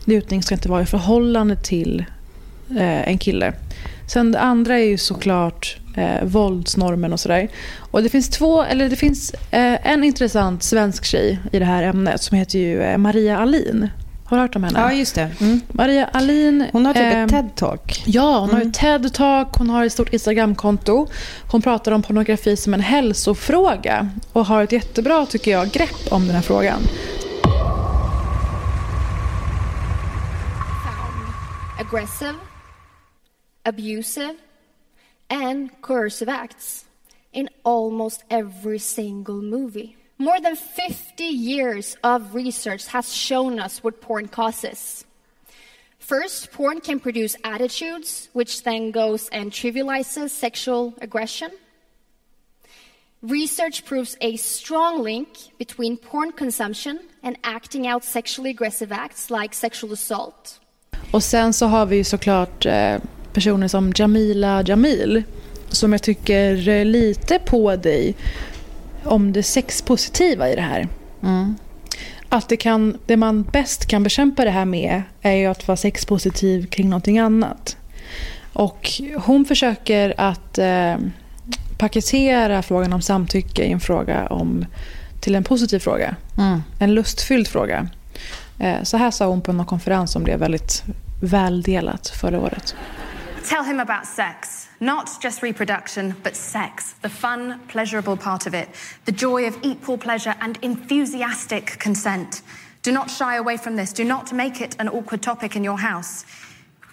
njutning 0.04 0.42
ska 0.42 0.54
inte 0.54 0.68
vara 0.68 0.82
i 0.82 0.87
förhållande 0.87 1.56
till 1.56 2.04
eh, 2.70 3.08
en 3.08 3.18
kille. 3.18 3.52
Sen 4.06 4.32
det 4.32 4.40
andra 4.40 4.78
är 4.78 4.84
ju 4.84 4.98
såklart 4.98 5.76
eh, 5.96 6.24
våldsnormen 6.24 7.12
och 7.12 7.20
sådär. 7.20 7.48
Och 7.78 8.02
det 8.02 8.08
finns 8.08 8.28
två, 8.28 8.62
eller 8.62 8.88
det 8.88 8.96
finns 8.96 9.34
eh, 9.34 9.90
en 9.90 10.04
intressant 10.04 10.62
svensk 10.62 11.04
tjej 11.04 11.38
i 11.52 11.58
det 11.58 11.64
här 11.64 11.82
ämnet 11.82 12.22
som 12.22 12.38
heter 12.38 12.58
ju 12.58 12.82
eh, 12.82 12.98
Maria 12.98 13.38
Alin. 13.38 13.88
Har 14.35 14.38
du 14.38 14.42
hört 14.42 14.57
om 14.57 14.64
henne? 14.64 14.79
Ja, 14.81 14.92
just 14.92 15.14
det. 15.14 15.31
Mm. 15.40 15.61
Maria 15.68 16.05
Alin. 16.12 16.66
Hon 16.73 16.87
har 16.87 16.94
typ 16.94 17.03
eh, 17.03 17.23
ett 17.23 17.31
TED-talk. 17.31 18.03
Ja, 18.07 18.38
hon 18.40 18.51
har 18.51 18.57
Mm. 18.57 18.68
ett 18.68 18.77
TED-talk, 18.79 19.59
hon 19.59 19.70
har 19.70 19.85
ett 19.85 19.92
stort 19.92 20.12
Instagramkonto. 20.12 21.07
Hon 21.51 21.62
pratar 21.62 21.92
om 21.92 22.03
pornografi 22.03 22.57
som 22.57 22.75
en 22.75 22.81
hälsofråga 22.81 24.09
och 24.33 24.47
har 24.47 24.62
ett 24.62 24.73
jättebra, 24.73 25.27
tycker 25.27 25.51
jag, 25.51 25.70
grepp 25.70 26.12
om 26.12 26.27
den 26.27 26.35
här 26.35 26.42
frågan. 26.42 26.79
aggressive, 31.81 32.35
abusive, 33.64 34.37
and 35.31 35.70
coercive 35.81 36.29
acts 36.33 36.85
in 37.33 37.49
almost 37.64 38.25
every 38.31 38.79
single 38.79 39.42
movie. 39.42 39.97
More 40.18 40.40
than 40.40 40.55
50 40.55 41.24
years 41.24 41.96
of 42.05 42.35
research 42.35 42.87
has 42.87 43.12
shown 43.12 43.59
us 43.59 43.83
what 43.83 44.00
porn 44.00 44.29
causes. 44.29 45.05
First, 45.98 46.53
porn 46.53 46.81
can 46.81 47.00
produce 47.00 47.37
attitudes, 47.42 48.29
which 48.33 48.62
then 48.62 48.92
goes 48.92 49.29
and 49.33 49.50
trivializes 49.50 50.31
sexual 50.31 50.94
aggression. 51.00 51.50
Research 53.22 53.85
proves 53.85 54.16
a 54.20 54.37
strong 54.37 55.03
link 55.03 55.29
between 55.59 55.96
porn 55.96 56.33
consumption 56.33 56.98
and 57.22 57.37
acting 57.42 57.87
out 57.87 58.05
sexually 58.05 58.50
aggressive 58.50 58.92
acts 58.92 59.31
like 59.31 59.55
sexual 59.55 59.92
assault. 59.92 60.61
Och 61.11 61.22
sen 61.22 61.53
så 61.53 61.66
har 61.66 61.87
vi 61.87 61.96
ju 61.96 62.05
såklart 62.05 62.66
eh, 62.66 62.98
personer 63.33 63.68
som 63.68 63.92
Jamila 63.96 64.62
Jamil 64.62 65.22
som 65.68 65.92
jag 65.92 66.03
tycker 66.03 66.85
lite 66.85 67.38
på 67.38 67.77
dig 67.77 68.14
om 69.05 69.33
det 69.33 69.43
sexpositiva 69.43 70.51
i 70.51 70.55
det 70.55 70.62
här. 70.62 70.88
Mm. 71.23 71.57
Att 72.29 72.49
det, 72.49 72.57
kan, 72.57 72.99
det 73.07 73.17
man 73.17 73.43
bäst 73.43 73.87
kan 73.87 74.03
bekämpa 74.03 74.45
det 74.45 74.51
här 74.51 74.64
med 74.64 75.03
är 75.23 75.33
ju 75.33 75.47
att 75.47 75.69
vara 75.69 75.77
sexpositiv 75.77 76.67
kring 76.67 76.90
någonting 76.90 77.19
annat. 77.19 77.77
Och 78.53 78.90
hon 79.17 79.45
försöker 79.45 80.14
att 80.21 80.59
eh, 80.59 80.97
paketera 81.79 82.62
frågan 82.62 82.93
om 82.93 83.03
samtycke 83.03 83.64
i 83.64 83.73
en 83.73 83.81
fråga 83.81 84.27
om, 84.27 84.67
till 85.21 85.35
en 85.35 85.45
positiv 85.45 85.79
fråga. 85.79 86.17
Mm. 86.38 86.62
En 86.79 86.95
lustfylld 86.95 87.49
fråga. 87.49 87.88
Eh, 88.59 88.83
så 88.83 88.97
här 88.97 89.11
sa 89.11 89.27
hon 89.27 89.40
på 89.40 89.51
en 89.51 89.64
konferens 89.64 90.12
som 90.12 90.23
blev 90.23 90.38
väldigt 90.38 90.85
väldelat 91.23 92.09
förra 92.09 92.40
året. 92.40 92.75
Tell 93.49 93.64
him 93.64 93.81
about 93.81 94.07
sex. 94.07 94.63
Not 94.80 95.20
just 95.20 95.42
reproduction, 95.42 96.16
but 96.22 96.37
sex. 96.37 96.94
The 97.02 97.08
fun, 97.08 97.60
pleasurable 97.68 98.16
part 98.16 98.46
of 98.46 98.54
it. 98.54 98.68
The 99.04 99.12
joy 99.12 99.46
of 99.46 99.58
equal 99.62 99.98
pleasure 99.98 100.34
and 100.40 100.58
enthusiastic 100.62 101.78
consent. 101.78 102.42
Do 102.82 102.92
not 102.92 103.10
shy 103.10 103.37
away 103.37 103.56
from 103.56 103.76
this. 103.76 103.92
Do 103.92 104.04
not 104.04 104.32
make 104.32 104.60
it 104.60 104.76
an 104.78 104.88
awkward 104.88 105.22
topic 105.22 105.56
in 105.56 105.64
your 105.64 105.78
house. 105.78 106.24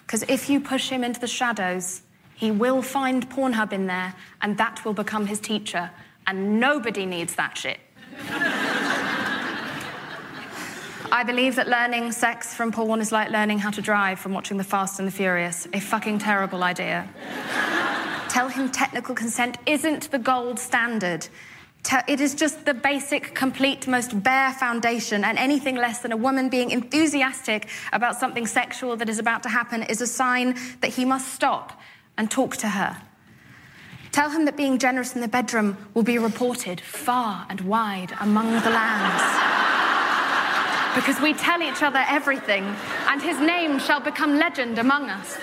Because 0.06 0.22
if 0.28 0.48
you 0.48 0.60
push 0.60 0.88
him 0.88 1.04
into 1.04 1.20
the 1.20 1.26
shadows, 1.26 2.02
he 2.34 2.50
will 2.50 2.82
find 2.82 3.28
Pornhub 3.28 3.72
in 3.72 3.86
there, 3.86 4.14
and 4.40 4.56
that 4.58 4.84
will 4.84 4.94
become 4.94 5.26
his 5.26 5.40
teacher. 5.40 5.90
And 6.26 6.58
nobody 6.60 7.04
needs 7.04 7.34
that 7.36 7.58
shit. 7.58 7.78
I 11.12 11.24
believe 11.24 11.56
that 11.56 11.68
learning 11.68 12.10
sex 12.12 12.54
from 12.54 12.72
porn 12.72 13.02
is 13.02 13.12
like 13.12 13.28
learning 13.28 13.58
how 13.58 13.70
to 13.72 13.82
drive 13.82 14.18
from 14.18 14.32
watching 14.32 14.56
The 14.56 14.64
Fast 14.64 14.98
and 14.98 15.06
the 15.06 15.12
Furious. 15.12 15.68
A 15.74 15.78
fucking 15.78 16.20
terrible 16.20 16.64
idea. 16.64 17.06
Tell 18.30 18.48
him 18.48 18.70
technical 18.70 19.14
consent 19.14 19.58
isn't 19.66 20.10
the 20.10 20.18
gold 20.18 20.58
standard. 20.58 21.28
It 22.08 22.22
is 22.22 22.34
just 22.34 22.64
the 22.64 22.72
basic, 22.72 23.34
complete, 23.34 23.86
most 23.86 24.22
bare 24.22 24.54
foundation, 24.54 25.22
and 25.22 25.36
anything 25.36 25.76
less 25.76 25.98
than 25.98 26.12
a 26.12 26.16
woman 26.16 26.48
being 26.48 26.70
enthusiastic 26.70 27.68
about 27.92 28.16
something 28.16 28.46
sexual 28.46 28.96
that 28.96 29.10
is 29.10 29.18
about 29.18 29.42
to 29.42 29.50
happen 29.50 29.82
is 29.82 30.00
a 30.00 30.06
sign 30.06 30.56
that 30.80 30.94
he 30.94 31.04
must 31.04 31.34
stop 31.34 31.78
and 32.16 32.30
talk 32.30 32.56
to 32.56 32.68
her. 32.68 32.96
Tell 34.12 34.30
him 34.30 34.46
that 34.46 34.56
being 34.56 34.78
generous 34.78 35.14
in 35.14 35.20
the 35.20 35.28
bedroom 35.28 35.76
will 35.92 36.04
be 36.04 36.16
reported 36.16 36.80
far 36.80 37.46
and 37.50 37.60
wide 37.60 38.14
among 38.18 38.50
the 38.62 38.70
lands. 38.70 39.51
Because 40.94 41.22
we 41.22 41.34
tell 41.34 41.62
each 41.62 41.82
other 41.82 42.04
everything, 42.08 42.64
and 43.06 43.22
his 43.22 43.38
name 43.38 43.80
shall 43.80 44.00
become 44.00 44.38
legend 44.38 44.78
among 44.78 45.10
us. 45.10 45.38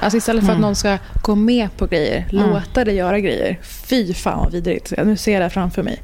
Alltså 0.00 0.16
istället 0.16 0.46
för 0.46 0.52
att 0.52 0.60
någon 0.60 0.76
ska 0.76 0.98
gå 1.22 1.34
med 1.34 1.76
på 1.76 1.86
grejer, 1.86 2.26
låta 2.30 2.84
dig 2.84 2.94
göra 2.94 3.20
grejer. 3.20 3.58
Fy 3.62 4.14
fan 4.14 4.38
vad 4.38 4.52
vidrigt. 4.52 4.92
Nu 5.04 5.16
ser 5.16 5.32
jag 5.32 5.42
det 5.42 5.50
framför 5.50 5.82
mig. 5.82 6.02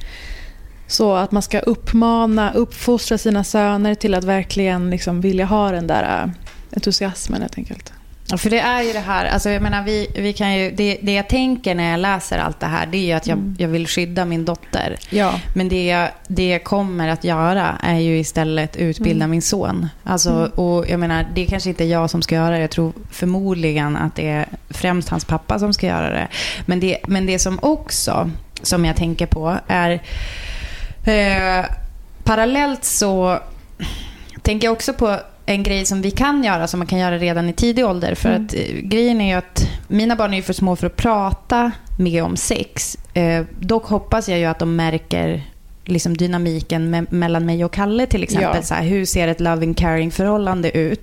Så 0.87 1.15
att 1.15 1.33
man 1.33 1.43
ska 1.43 1.59
uppmana, 1.59 2.53
uppfostra 2.53 3.19
sina 3.19 3.45
söner 3.45 3.95
till 3.95 4.15
att 4.15 4.25
verkligen 4.25 4.91
liksom 4.91 5.21
vilja 5.21 5.45
ha 5.45 5.71
den 5.71 5.87
där 5.87 6.23
äh, 6.23 6.31
entusiasmen 6.75 7.41
helt 7.41 7.59
enkelt. 7.59 7.93
För 8.37 8.51
det 8.51 8.61
är 8.61 8.83
ju 8.83 8.93
det 8.93 9.01
här, 9.01 9.25
alltså 9.25 9.51
jag 9.51 9.63
menar 9.63 9.83
vi, 9.83 10.07
vi 10.15 10.33
kan 10.33 10.55
ju, 10.55 10.71
det, 10.71 10.99
det 11.03 11.13
jag 11.13 11.29
tänker 11.29 11.75
när 11.75 11.91
jag 11.91 12.01
läser 12.01 12.39
allt 12.39 12.61
det 12.61 12.67
här 12.67 12.87
det 12.87 12.99
är 12.99 13.03
ju 13.03 13.13
att 13.13 13.27
jag, 13.27 13.55
jag 13.59 13.69
vill 13.69 13.87
skydda 13.87 14.25
min 14.25 14.45
dotter. 14.45 14.97
Ja. 15.11 15.41
Men 15.55 15.69
det 15.69 15.87
jag, 15.87 16.09
det 16.29 16.49
jag 16.49 16.65
kommer 16.65 17.09
att 17.09 17.25
göra 17.25 17.77
är 17.83 17.99
ju 17.99 18.19
istället 18.19 18.77
utbilda 18.77 19.27
min 19.27 19.43
son. 19.43 19.89
Alltså, 20.05 20.51
och 20.55 20.89
jag 20.89 21.01
menar, 21.01 21.27
det 21.35 21.41
är 21.41 21.47
kanske 21.47 21.69
inte 21.69 21.85
jag 21.85 22.11
som 22.11 22.23
ska 22.23 22.35
göra 22.35 22.51
det. 22.51 22.61
Jag 22.61 22.71
tror 22.71 22.93
förmodligen 23.11 23.97
att 23.97 24.17
det 24.17 24.29
är 24.29 24.47
främst 24.71 25.09
hans 25.09 25.25
pappa 25.25 25.59
som 25.59 25.73
ska 25.73 25.87
göra 25.87 26.11
det. 26.11 26.29
Men 26.67 26.81
det, 26.81 26.99
men 27.07 27.27
det 27.27 27.39
som 27.39 27.59
också, 27.63 28.31
som 28.63 28.85
jag 28.85 28.97
tänker 28.97 29.27
på 29.27 29.59
är 29.67 30.03
eh, 31.05 31.65
parallellt 32.25 32.85
så 32.85 33.39
tänker 34.43 34.67
jag 34.67 34.73
också 34.73 34.93
på 34.93 35.17
en 35.55 35.63
grej 35.63 35.87
som 35.87 36.03
vi 36.03 36.11
kan 36.11 36.45
göra, 36.45 36.67
som 36.67 36.81
man 36.81 36.87
kan 36.87 36.99
göra 36.99 37.19
redan 37.19 37.49
i 37.49 37.53
tidig 37.53 37.87
ålder. 37.87 38.15
För 38.15 38.29
att 38.29 38.55
eh, 38.55 38.61
grejen 38.83 39.21
är 39.21 39.29
ju 39.33 39.39
att 39.39 39.69
mina 39.89 40.17
barn 40.17 40.33
är 40.33 40.37
ju 40.37 40.43
för 40.43 40.53
små 40.53 40.77
för 40.77 40.87
att 40.87 40.97
prata 40.97 41.73
med 41.99 42.25
om 42.25 42.37
sex. 42.37 42.97
Eh, 43.15 43.45
dock 43.61 43.85
hoppas 43.87 44.29
jag 44.29 44.39
ju 44.39 44.45
att 44.45 44.59
de 44.59 44.77
märker 44.77 45.43
liksom 45.85 46.17
dynamiken 46.17 46.95
me- 46.95 47.07
mellan 47.15 47.47
mig 47.47 47.65
och 47.65 47.73
Kalle 47.73 48.07
till 48.07 48.23
exempel. 48.23 48.51
Ja. 48.55 48.63
Så 48.63 48.75
här, 48.75 48.83
hur 48.83 49.05
ser 49.05 49.29
ett 49.29 49.41
loving 49.41 49.75
caring 49.75 50.11
förhållande 50.11 50.79
ut? 50.79 51.03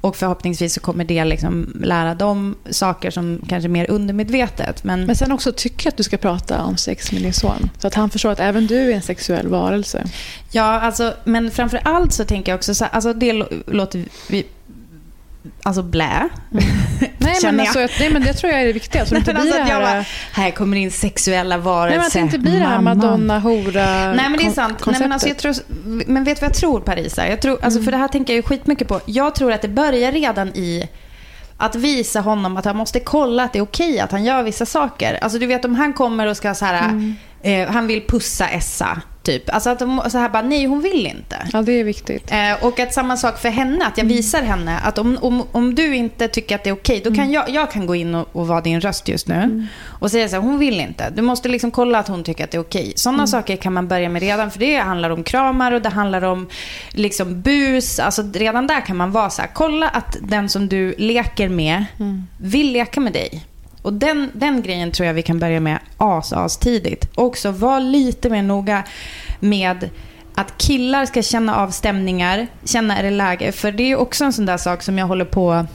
Och 0.00 0.16
förhoppningsvis 0.16 0.74
så 0.74 0.80
kommer 0.80 1.04
det 1.04 1.24
liksom 1.24 1.72
lära 1.82 2.14
dem 2.14 2.56
saker 2.70 3.10
som 3.10 3.40
kanske 3.48 3.66
är 3.66 3.70
mer 3.70 3.90
undermedvetet. 3.90 4.84
Men, 4.84 5.06
Men 5.06 5.16
sen 5.16 5.32
också 5.32 5.52
tycka 5.52 5.88
att 5.88 5.96
du 5.96 6.02
ska 6.02 6.16
prata 6.16 6.62
om 6.64 6.76
sex 6.76 7.12
med 7.12 7.22
din 7.22 7.32
son. 7.32 7.70
Så 7.78 7.86
att 7.86 7.94
han 7.94 8.10
förstår 8.10 8.30
att 8.30 8.40
även 8.40 8.66
du 8.66 8.90
är 8.90 8.94
en 8.96 9.02
sexuell 9.02 9.48
varelse. 9.48 10.04
Ja, 10.50 10.62
alltså, 10.80 11.14
men 11.24 11.50
framför 11.50 11.80
allt 11.84 12.12
så 12.12 12.24
tänker 12.24 12.52
jag 12.52 12.56
också 12.56 12.74
så 12.74 12.84
här, 12.84 12.90
alltså 12.94 13.12
det 13.12 13.32
lå- 13.32 13.62
låter 13.66 14.04
vi, 14.30 14.46
alltså 15.62 15.82
blä. 15.82 16.28
Nej 17.18 17.38
men, 17.42 17.60
alltså, 17.60 17.80
jag- 17.80 17.90
nej 18.00 18.10
men 18.10 18.22
det 18.22 18.32
tror 18.32 18.52
jag 18.52 18.62
är 18.62 18.66
det 18.66 18.72
viktiga. 18.72 19.06
Så 19.06 19.16
inte 19.16 19.32
alltså 19.32 19.54
det 19.56 19.62
att 19.62 19.68
jag 19.68 19.76
här... 19.76 19.94
bara, 19.94 20.04
här 20.32 20.50
kommer 20.50 20.76
in 20.76 20.90
sexuella 20.90 21.56
Nej 21.56 21.64
varelser. 21.64 21.98
men 21.98 22.06
att 22.06 22.12
det 22.12 22.20
inte 22.20 22.38
blir 22.38 22.60
det 22.60 22.66
här. 22.66 22.80
Madonna, 22.80 23.38
hora 23.38 24.12
Nej 24.12 24.28
men 24.28 24.36
det 24.36 24.46
är 24.46 24.50
sant. 24.50 24.86
Nej, 24.86 24.96
men, 25.00 25.12
alltså, 25.12 25.28
jag 25.28 25.36
tror, 25.36 25.54
men 26.06 26.24
vet 26.24 26.36
du 26.36 26.40
vad 26.40 26.50
jag 26.50 26.56
tror 26.56 26.80
Parisa? 26.80 27.28
Jag 27.28 27.42
tror, 27.42 27.58
alltså, 27.64 27.82
För 27.82 27.90
det 27.90 27.96
här 27.98 28.08
tänker 28.08 28.32
jag 28.32 28.36
ju 28.36 28.42
skitmycket 28.42 28.88
på. 28.88 29.00
Jag 29.06 29.34
tror 29.34 29.52
att 29.52 29.62
det 29.62 29.68
börjar 29.68 30.12
redan 30.12 30.48
i 30.48 30.88
att 31.56 31.74
visa 31.74 32.20
honom 32.20 32.56
att 32.56 32.64
han 32.64 32.76
måste 32.76 33.00
kolla 33.00 33.42
att 33.44 33.52
det 33.52 33.58
är 33.58 33.62
okej 33.62 34.00
att 34.00 34.12
han 34.12 34.24
gör 34.24 34.42
vissa 34.42 34.66
saker. 34.66 35.18
Alltså 35.22 35.38
du 35.38 35.46
vet 35.46 35.64
om 35.64 35.74
han 35.74 35.92
kommer 35.92 36.26
och 36.26 36.36
ska 36.36 36.54
så 36.54 36.64
här, 36.64 37.14
eh, 37.42 37.68
han 37.68 37.86
vill 37.86 38.02
pussa 38.06 38.48
Essa 38.48 39.00
typ. 39.28 39.54
Alltså 39.54 39.70
att 39.70 39.78
de, 39.78 40.02
så 40.08 40.18
här 40.18 40.28
bara, 40.28 40.42
nej 40.42 40.66
hon 40.66 40.80
vill 40.80 41.06
inte. 41.06 41.36
Ja 41.52 41.62
det 41.62 41.72
är 41.72 41.84
viktigt. 41.84 42.32
Eh, 42.32 42.64
och 42.66 42.80
att 42.80 42.94
samma 42.94 43.16
sak 43.16 43.38
för 43.38 43.48
henne, 43.48 43.86
att 43.86 43.98
jag 43.98 44.04
visar 44.04 44.42
henne 44.42 44.78
att 44.78 44.98
om, 44.98 45.18
om, 45.20 45.42
om 45.52 45.74
du 45.74 45.96
inte 45.96 46.28
tycker 46.28 46.54
att 46.54 46.64
det 46.64 46.70
är 46.70 46.74
okej, 46.74 47.00
då 47.04 47.14
kan 47.14 47.32
jag, 47.32 47.50
jag 47.50 47.70
kan 47.70 47.86
gå 47.86 47.94
in 47.94 48.14
och, 48.14 48.28
och 48.32 48.46
vara 48.48 48.60
din 48.60 48.80
röst 48.80 49.08
just 49.08 49.28
nu. 49.28 49.66
Och 50.00 50.10
säga 50.10 50.28
så 50.28 50.36
här, 50.36 50.42
hon 50.42 50.58
vill 50.58 50.80
inte. 50.80 51.10
Du 51.10 51.22
måste 51.22 51.48
liksom 51.48 51.70
kolla 51.70 51.98
att 51.98 52.08
hon 52.08 52.24
tycker 52.24 52.44
att 52.44 52.50
det 52.50 52.56
är 52.56 52.60
okej. 52.60 52.92
Sådana 52.96 53.26
saker 53.26 53.56
kan 53.56 53.72
man 53.72 53.88
börja 53.88 54.08
med 54.08 54.22
redan, 54.22 54.50
för 54.50 54.58
det 54.58 54.76
handlar 54.76 55.10
om 55.10 55.22
kramar 55.24 55.72
och 55.72 55.82
det 55.82 55.88
handlar 55.88 56.22
om 56.22 56.48
liksom 56.90 57.42
bus. 57.42 57.98
Alltså 57.98 58.22
redan 58.34 58.66
där 58.66 58.80
kan 58.80 58.96
man 58.96 59.12
vara 59.12 59.30
så 59.30 59.42
här, 59.42 59.50
kolla 59.52 59.88
att 59.88 60.16
den 60.20 60.48
som 60.48 60.68
du 60.68 60.94
leker 60.98 61.48
med 61.48 61.84
vill 62.38 62.72
leka 62.72 63.00
med 63.00 63.12
dig. 63.12 63.44
Och 63.82 63.92
den, 63.92 64.30
den 64.34 64.62
grejen 64.62 64.92
tror 64.92 65.06
jag 65.06 65.14
vi 65.14 65.22
kan 65.22 65.38
börja 65.38 65.60
med 65.60 65.78
as, 65.96 66.32
as 66.32 66.56
tidigt. 66.56 67.08
Också 67.14 67.50
var 67.50 67.80
lite 67.80 68.30
mer 68.30 68.42
noga 68.42 68.82
med 69.40 69.90
att 70.34 70.58
killar 70.58 71.06
ska 71.06 71.22
känna 71.22 71.56
av 71.56 71.70
stämningar, 71.70 72.46
känna 72.64 72.98
är 72.98 73.02
det 73.02 73.10
läge. 73.10 73.52
För 73.52 73.72
det 73.72 73.82
är 73.82 73.96
också 73.96 74.24
en 74.24 74.32
sån 74.32 74.46
där 74.46 74.56
sak 74.56 74.82
som 74.82 74.98
jag 74.98 75.06
håller 75.06 75.24
på 75.24 75.66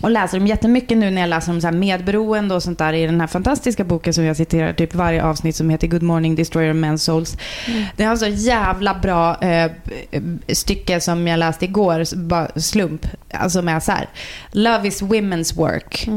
och 0.00 0.10
läser 0.10 0.38
om 0.40 0.46
jättemycket 0.46 0.98
nu 0.98 1.10
när 1.10 1.20
jag 1.20 1.28
läser 1.30 1.52
om 1.52 1.60
så 1.60 1.66
här 1.66 1.74
medberoende 1.74 2.54
och 2.54 2.62
sånt 2.62 2.78
där 2.78 2.92
i 2.92 3.06
den 3.06 3.20
här 3.20 3.26
fantastiska 3.26 3.84
boken 3.84 4.14
som 4.14 4.24
jag 4.24 4.36
citerar 4.36 4.72
typ 4.72 4.94
varje 4.94 5.24
avsnitt 5.24 5.56
som 5.56 5.70
heter 5.70 5.86
Good 5.86 6.02
Morning 6.02 6.34
Destroyer 6.34 6.70
of 6.70 6.76
Men's 6.76 6.96
Souls. 6.96 7.36
Det 7.96 8.04
är 8.04 8.08
alltså 8.08 8.26
jävla 8.28 8.94
bra 8.94 9.40
eh, 9.40 9.70
stycke 10.48 11.00
som 11.00 11.26
jag 11.26 11.38
läste 11.38 11.64
igår, 11.64 12.16
bara 12.16 12.48
slump, 12.56 13.06
alltså 13.30 13.62
med 13.62 13.82
så 13.82 13.92
här. 13.92 14.08
Love 14.52 14.88
is 14.88 15.02
women's 15.02 15.56
work. 15.56 16.08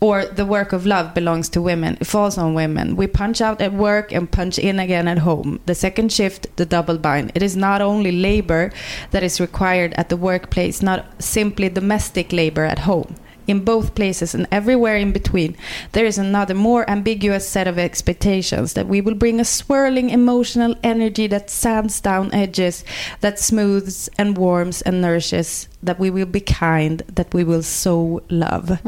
Or 0.00 0.24
the 0.26 0.46
work 0.46 0.72
of 0.72 0.86
love 0.86 1.12
belongs 1.12 1.48
to 1.50 1.60
women. 1.60 1.98
It 2.00 2.06
falls 2.06 2.38
on 2.38 2.54
women. 2.54 2.94
We 2.94 3.08
punch 3.08 3.40
out 3.40 3.60
at 3.60 3.72
work 3.72 4.12
and 4.12 4.30
punch 4.30 4.58
in 4.58 4.78
again 4.78 5.08
at 5.08 5.18
home. 5.18 5.58
The 5.66 5.74
second 5.74 6.12
shift, 6.12 6.46
the 6.56 6.66
double 6.66 6.98
bind. 6.98 7.32
It 7.34 7.42
is 7.42 7.56
not 7.56 7.82
only 7.82 8.12
labor 8.12 8.70
that 9.10 9.24
is 9.24 9.40
required 9.40 9.94
at 9.94 10.08
the 10.08 10.16
workplace, 10.16 10.82
not 10.82 11.20
simply 11.20 11.68
domestic 11.68 12.32
labor 12.32 12.64
at 12.64 12.80
home. 12.80 13.16
In 13.48 13.64
both 13.64 13.94
places 13.94 14.34
and 14.34 14.46
everywhere 14.50 14.96
in 14.96 15.12
between, 15.12 15.56
there 15.92 16.06
is 16.06 16.18
another 16.18 16.54
more 16.54 16.88
ambiguous 16.90 17.48
set 17.48 17.66
of 17.66 17.78
expectations 17.78 18.74
that 18.74 18.86
we 18.86 19.00
will 19.00 19.14
bring 19.14 19.40
a 19.40 19.44
swirling 19.44 20.10
emotional 20.10 20.74
energy 20.82 21.28
that 21.28 21.50
sands 21.50 22.00
down 22.00 22.30
edges, 22.32 22.84
that 23.20 23.38
smooths 23.38 24.10
and 24.18 24.36
warms 24.36 24.82
and 24.82 25.00
nourishes, 25.00 25.68
that 25.82 25.98
we 25.98 26.10
will 26.10 26.26
be 26.26 26.40
kind, 26.40 27.02
that 27.14 27.34
we 27.34 27.44
will 27.44 27.62
so 27.62 28.20
love. 28.28 28.78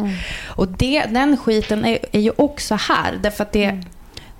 Och 0.56 0.68
det, 0.68 1.04
den 1.04 1.36
skiten 1.36 1.84
är, 1.84 1.98
är 2.12 2.20
ju 2.20 2.32
också 2.36 2.74
här, 2.74 3.18
därför 3.22 3.42
att 3.42 3.52
det 3.52 3.82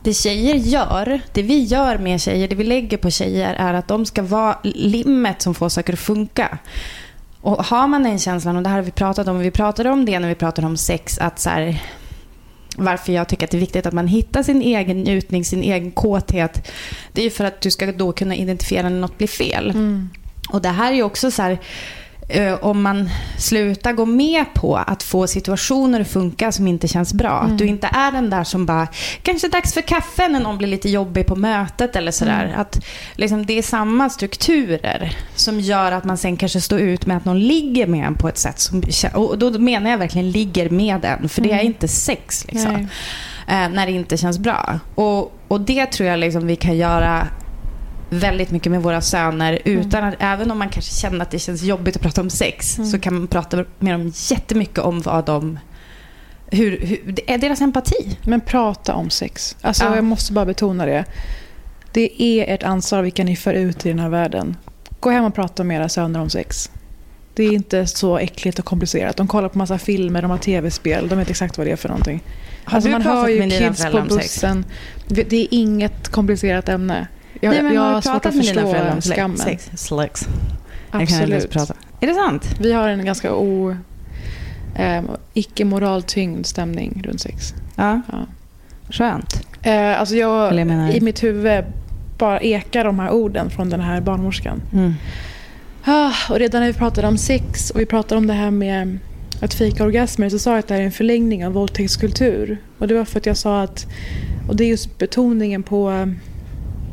det 0.02 0.14
tjejer 0.14 0.54
gör, 0.54 1.20
det 1.32 1.42
vi 1.42 1.62
gör 1.62 1.98
med 1.98 2.20
tjejer, 2.20 2.48
det 2.48 2.54
vi 2.54 2.64
lägger 2.64 2.96
på 2.96 3.10
tjejer 3.10 3.54
är 3.54 3.74
att 3.74 3.88
de 3.88 4.06
ska 4.06 4.22
vara 4.22 4.58
limmet 4.62 5.42
som 5.42 5.54
får 5.54 5.68
saker 5.68 5.92
att 5.92 5.98
funka. 5.98 6.58
Och 7.42 7.64
har 7.64 7.88
man 7.88 8.02
den 8.02 8.18
känslan, 8.18 8.56
och 8.56 8.62
det 8.62 8.68
här 8.68 8.76
har 8.76 8.82
vi 8.82 8.90
pratat 8.90 9.28
om, 9.28 9.38
vi 9.38 9.50
pratade 9.50 9.90
om 9.90 10.04
det 10.04 10.18
när 10.18 10.28
vi 10.28 10.34
pratade 10.34 10.66
om 10.66 10.76
sex, 10.76 11.18
att 11.18 11.38
så 11.38 11.50
här, 11.50 11.82
varför 12.76 13.12
jag 13.12 13.28
tycker 13.28 13.44
att 13.44 13.50
det 13.50 13.56
är 13.56 13.60
viktigt 13.60 13.86
att 13.86 13.92
man 13.92 14.06
hittar 14.06 14.42
sin 14.42 14.62
egen 14.62 15.02
njutning, 15.02 15.44
sin 15.44 15.62
egen 15.62 15.90
kåthet. 15.90 16.70
Det 17.12 17.20
är 17.20 17.24
ju 17.24 17.30
för 17.30 17.44
att 17.44 17.60
du 17.60 17.70
ska 17.70 17.92
då 17.92 18.12
kunna 18.12 18.36
identifiera 18.36 18.88
när 18.88 19.00
något 19.00 19.18
blir 19.18 19.28
fel. 19.28 19.72
Och 20.48 20.62
det 20.62 20.68
här 20.68 20.92
är 20.92 20.96
ju 20.96 21.02
också 21.02 21.30
så 21.30 21.42
här, 21.42 21.58
om 22.60 22.82
man 22.82 23.10
slutar 23.38 23.92
gå 23.92 24.06
med 24.06 24.54
på 24.54 24.76
att 24.76 25.02
få 25.02 25.26
situationer 25.26 26.00
att 26.00 26.08
funka 26.08 26.52
som 26.52 26.66
inte 26.66 26.88
känns 26.88 27.14
bra. 27.14 27.30
Att 27.30 27.58
du 27.58 27.66
inte 27.66 27.86
är 27.86 28.12
den 28.12 28.30
där 28.30 28.44
som 28.44 28.66
bara, 28.66 28.88
kanske 29.22 29.48
dags 29.48 29.74
för 29.74 29.80
kaffe 29.80 30.28
när 30.28 30.40
någon 30.40 30.58
blir 30.58 30.68
lite 30.68 30.88
jobbig 30.88 31.26
på 31.26 31.36
mötet 31.36 31.96
eller 31.96 32.12
sådär. 32.12 32.54
Att 32.56 32.84
liksom, 33.14 33.46
det 33.46 33.58
är 33.58 33.62
samma 33.62 34.10
strukturer 34.10 35.16
som 35.34 35.60
gör 35.60 35.92
att 35.92 36.04
man 36.04 36.18
sen 36.18 36.36
kanske 36.36 36.60
står 36.60 36.80
ut 36.80 37.06
med 37.06 37.16
att 37.16 37.24
någon 37.24 37.40
ligger 37.40 37.86
med 37.86 38.06
en 38.06 38.14
på 38.14 38.28
ett 38.28 38.38
sätt 38.38 38.60
som, 38.60 38.82
och 39.14 39.38
då 39.38 39.58
menar 39.58 39.90
jag 39.90 39.98
verkligen 39.98 40.30
ligger 40.30 40.70
med 40.70 41.04
en, 41.04 41.28
för 41.28 41.42
det 41.42 41.52
är 41.52 41.60
inte 41.60 41.88
sex 41.88 42.46
liksom. 42.48 42.72
Nej. 42.72 42.86
Eh, 43.48 43.68
när 43.68 43.86
det 43.86 43.92
inte 43.92 44.16
känns 44.16 44.38
bra. 44.38 44.80
Och, 44.94 45.38
och 45.48 45.60
det 45.60 45.86
tror 45.86 46.08
jag 46.08 46.18
liksom 46.18 46.46
vi 46.46 46.56
kan 46.56 46.76
göra 46.76 47.28
väldigt 48.10 48.50
mycket 48.50 48.72
med 48.72 48.82
våra 48.82 49.00
söner 49.00 49.58
utan 49.64 50.04
att, 50.04 50.14
även 50.18 50.50
om 50.50 50.58
man 50.58 50.68
kanske 50.68 50.94
känner 50.94 51.20
att 51.20 51.30
det 51.30 51.38
känns 51.38 51.62
jobbigt 51.62 51.96
att 51.96 52.02
prata 52.02 52.20
om 52.20 52.30
sex 52.30 52.78
så 52.92 52.98
kan 52.98 53.14
man 53.14 53.26
prata 53.26 53.64
med 53.78 53.94
dem 53.94 54.12
jättemycket 54.30 54.78
om 54.78 55.00
vad 55.00 55.26
de 55.26 55.58
hur, 56.50 56.80
hur, 56.80 57.12
det 57.12 57.32
är 57.32 57.38
deras 57.38 57.60
empati. 57.60 58.16
Men 58.22 58.40
prata 58.40 58.94
om 58.94 59.10
sex. 59.10 59.56
Alltså, 59.60 59.84
Ja. 59.84 59.94
Jag 59.94 60.04
måste 60.04 60.32
bara 60.32 60.46
betona 60.46 60.86
det. 60.86 61.04
Det 61.92 62.22
är 62.22 62.54
ert 62.54 62.62
ansvar 62.62 63.02
vilka 63.02 63.24
ni 63.24 63.36
för 63.36 63.54
ut 63.54 63.86
i 63.86 63.88
den 63.88 63.98
här 63.98 64.08
världen. 64.08 64.56
Gå 65.00 65.10
hem 65.10 65.24
och 65.24 65.34
prata 65.34 65.64
med 65.64 65.76
era 65.76 65.88
söner 65.88 66.20
om 66.20 66.30
sex. 66.30 66.70
Det 67.34 67.42
är 67.44 67.52
inte 67.52 67.86
så 67.86 68.18
äckligt 68.18 68.58
och 68.58 68.64
komplicerat. 68.64 69.16
De 69.16 69.28
kollar 69.28 69.48
på 69.48 69.58
massa 69.58 69.78
filmer, 69.78 70.22
de 70.22 70.30
har 70.30 70.38
tv-spel, 70.38 71.08
de 71.08 71.18
vet 71.18 71.30
exakt 71.30 71.58
vad 71.58 71.66
det 71.66 71.70
är 71.70 71.76
för 71.76 71.88
någonting. 71.88 72.22
Har 72.64 72.76
alltså 72.76 72.90
man 72.90 73.02
hör 73.02 73.28
ju 73.28 73.50
kids 73.50 73.86
på 73.86 74.00
bussen. 74.00 74.64
Det 75.08 75.32
är 75.32 75.48
inget 75.50 76.08
komplicerat 76.08 76.68
ämne. 76.68 77.06
Jag, 77.40 77.50
Nej, 77.50 77.62
men 77.62 77.74
jag 77.74 77.80
har 77.82 77.92
har 77.92 78.00
pratat 78.00 78.26
att 78.26 78.34
med 78.34 78.44
dina 78.44 78.60
föräldrar 78.66 78.94
om 78.94 79.00
skammen. 79.00 79.36
sex? 79.36 79.70
Sex. 79.74 80.28
Jag 80.92 80.92
kan 80.92 81.00
inte 81.00 81.14
ens 81.14 81.22
Absolut. 81.44 81.50
prata. 81.50 81.74
Är 82.00 82.06
det 82.06 82.14
sant? 82.14 82.44
Vi 82.60 82.72
har 82.72 82.88
en 82.88 83.04
ganska 83.04 83.34
o, 83.34 83.76
eh, 84.74 85.02
icke-moraltyngd 85.34 86.46
stämning 86.46 87.02
runt 87.06 87.20
sex. 87.20 87.54
Ja, 87.76 88.00
Ja. 88.12 88.26
skönt. 88.90 89.46
Eh, 89.62 90.00
alltså 90.00 90.14
jag, 90.14 90.54
jag 90.58 90.66
menar- 90.66 90.90
I 90.96 91.00
mitt 91.00 91.22
huvud 91.22 91.64
bara 92.18 92.40
ekar 92.40 92.84
de 92.84 92.98
här 92.98 93.10
orden 93.10 93.50
från 93.50 93.70
den 93.70 93.80
här 93.80 94.00
barnmorskan. 94.00 94.62
Mm. 94.72 94.94
Ah, 95.84 96.12
och 96.30 96.38
redan 96.38 96.60
när 96.60 96.68
vi 96.68 96.74
pratade 96.74 97.08
om 97.08 97.18
sex 97.18 97.70
och 97.70 97.80
vi 97.80 97.86
pratade 97.86 98.18
om 98.18 98.26
det 98.26 98.32
här 98.34 98.50
med 98.50 98.98
att 99.42 99.54
fejka 99.54 99.84
orgasmer 99.84 100.28
så 100.28 100.38
sa 100.38 100.50
jag 100.50 100.58
att 100.58 100.68
det 100.68 100.74
här 100.74 100.80
är 100.80 100.84
en 100.86 100.92
förlängning 100.92 101.46
av 101.46 101.52
våldtäktskultur. 101.52 102.58
Och 102.78 102.88
det 102.88 102.94
var 102.94 103.04
för 103.04 103.18
att 103.20 103.26
jag 103.26 103.36
sa 103.36 103.62
att, 103.62 103.86
och 104.48 104.56
det 104.56 104.64
är 104.64 104.68
just 104.68 104.98
betoningen 104.98 105.62
på 105.62 105.90
eh, 105.90 106.06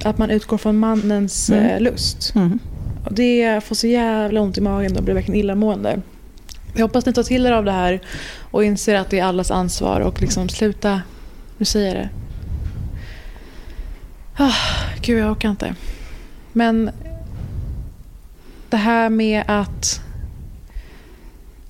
att 0.06 0.18
man 0.18 0.30
utgår 0.30 0.58
från 0.58 0.78
mannens 0.78 1.50
Mm. 1.50 1.66
eh, 1.66 1.80
lust. 1.82 2.36
Mm. 2.36 2.60
Och 3.06 3.14
det 3.14 3.64
får 3.64 3.76
så 3.76 3.88
jävla 3.88 4.42
ont 4.42 4.58
i 4.58 4.62
magen 4.62 4.98
och 4.98 5.04
blir 5.04 5.14
verkligen 5.16 5.40
illamående. 5.40 6.02
Jag 6.76 6.82
hoppas 6.82 7.06
ni 7.06 7.14
tar 7.14 7.24
till 7.24 7.46
er 7.46 7.52
av 7.52 7.66
det 7.66 7.72
här 7.72 8.00
och 8.52 8.64
inser 8.64 8.96
att 8.96 9.10
det 9.10 9.20
är 9.20 9.24
allas 9.24 9.52
ansvar 9.52 10.00
och 10.02 10.22
liksom 10.22 10.50
sluta, 10.50 11.02
nu 11.58 11.66
säger 11.66 11.88
jag 11.88 11.96
det. 11.96 12.10
Ah, 14.38 14.54
gud, 15.02 15.20
jag 15.20 15.32
orkar 15.32 15.50
inte. 15.50 15.76
Men 16.54 16.92
det 18.70 18.78
här 18.78 19.10
med 19.10 19.44
att 19.48 20.02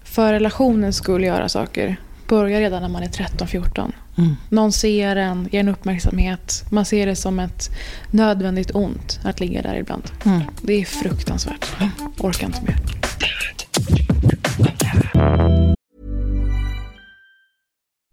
för 0.04 0.34
relationens 0.34 0.96
skull 0.96 1.24
göra 1.24 1.50
saker 1.50 1.96
börjar 2.28 2.60
redan 2.60 2.82
när 2.82 2.90
man 2.90 3.04
är 3.04 3.08
13-14. 3.08 3.92
Mm. 4.18 4.36
Någon 4.50 4.72
ser 4.72 5.16
en, 5.16 5.50
ger 5.52 5.60
en 5.60 5.70
uppmärksamhet. 5.70 6.66
Man 6.70 6.86
ser 6.86 7.06
det 7.06 7.16
som 7.16 7.40
ett 7.40 7.72
nödvändigt 8.12 8.76
ont 8.76 9.20
att 9.24 9.40
ligga 9.40 9.62
där 9.62 9.76
ibland. 9.76 10.04
Mm. 10.26 10.42
Det 10.62 10.74
är 10.74 10.86
fruktansvärt. 10.86 11.66
Orkar 12.18 12.48
inte 12.48 12.62
mer. 12.62 12.78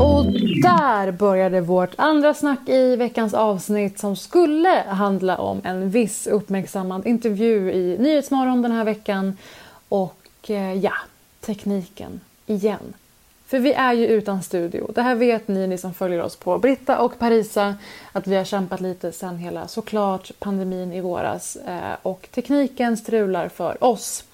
Och 0.00 0.24
där 0.62 1.10
började 1.10 1.60
vårt 1.60 1.94
andra 1.96 2.34
snack 2.34 2.68
i 2.68 2.96
veckans 2.96 3.34
avsnitt 3.34 3.98
som 3.98 4.16
skulle 4.16 4.84
handla 4.88 5.38
om 5.38 5.60
en 5.64 5.90
viss 5.90 6.26
uppmärksammad 6.26 7.06
intervju 7.06 7.72
i 7.72 7.98
Nyhetsmorgon 7.98 8.62
den 8.62 8.72
här 8.72 8.84
veckan. 8.84 9.36
Och 9.88 10.50
eh, 10.50 10.74
ja, 10.74 10.92
tekniken 11.40 12.20
igen. 12.46 12.94
För 13.46 13.58
vi 13.58 13.72
är 13.72 13.92
ju 13.92 14.06
utan 14.06 14.42
studio. 14.42 14.92
Det 14.94 15.02
här 15.02 15.14
vet 15.14 15.48
ni, 15.48 15.66
ni 15.66 15.78
som 15.78 15.94
följer 15.94 16.22
oss 16.22 16.36
på 16.36 16.58
Britta 16.58 16.98
och 16.98 17.18
Parisa, 17.18 17.74
att 18.12 18.26
vi 18.26 18.36
har 18.36 18.44
kämpat 18.44 18.80
lite 18.80 19.12
sen 19.12 19.38
hela 19.38 19.68
såklart 19.68 20.30
pandemin 20.38 20.92
i 20.92 21.00
våras. 21.00 21.56
Eh, 21.56 21.96
och 22.02 22.28
tekniken 22.34 22.96
strular 22.96 23.48
för 23.48 23.84
oss. 23.84 24.24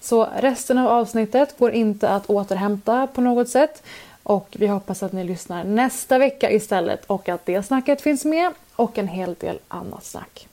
Så 0.00 0.28
resten 0.38 0.78
av 0.78 0.88
avsnittet 0.88 1.58
går 1.58 1.70
inte 1.70 2.08
att 2.08 2.30
återhämta 2.30 3.06
på 3.06 3.20
något 3.20 3.48
sätt. 3.48 3.82
Och 4.24 4.48
vi 4.58 4.66
hoppas 4.66 5.02
att 5.02 5.12
ni 5.12 5.24
lyssnar 5.24 5.64
nästa 5.64 6.18
vecka 6.18 6.50
istället 6.50 7.04
och 7.06 7.28
att 7.28 7.46
det 7.46 7.62
snacket 7.62 8.00
finns 8.00 8.24
med 8.24 8.52
och 8.76 8.98
en 8.98 9.08
hel 9.08 9.34
del 9.34 9.58
annat 9.68 10.04
snack. 10.04 10.48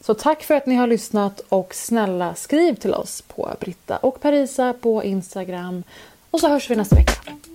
Så 0.00 0.14
tack 0.14 0.42
för 0.42 0.54
att 0.54 0.66
ni 0.66 0.74
har 0.74 0.86
lyssnat 0.86 1.40
och 1.48 1.74
snälla 1.74 2.34
skriv 2.34 2.74
till 2.74 2.94
oss 2.94 3.22
på 3.22 3.54
Britta 3.60 3.96
och 3.96 4.20
Parisa 4.20 4.72
på 4.72 5.04
Instagram. 5.04 5.82
Och 6.30 6.40
så 6.40 6.48
hörs 6.48 6.70
vi 6.70 6.76
nästa 6.76 6.96
vecka. 6.96 7.12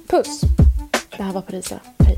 Puss! 0.08 0.42
Det 1.18 1.24
här 1.24 1.34
var 1.34 1.42
Parisa. 1.42 1.80
Hej! 2.00 2.18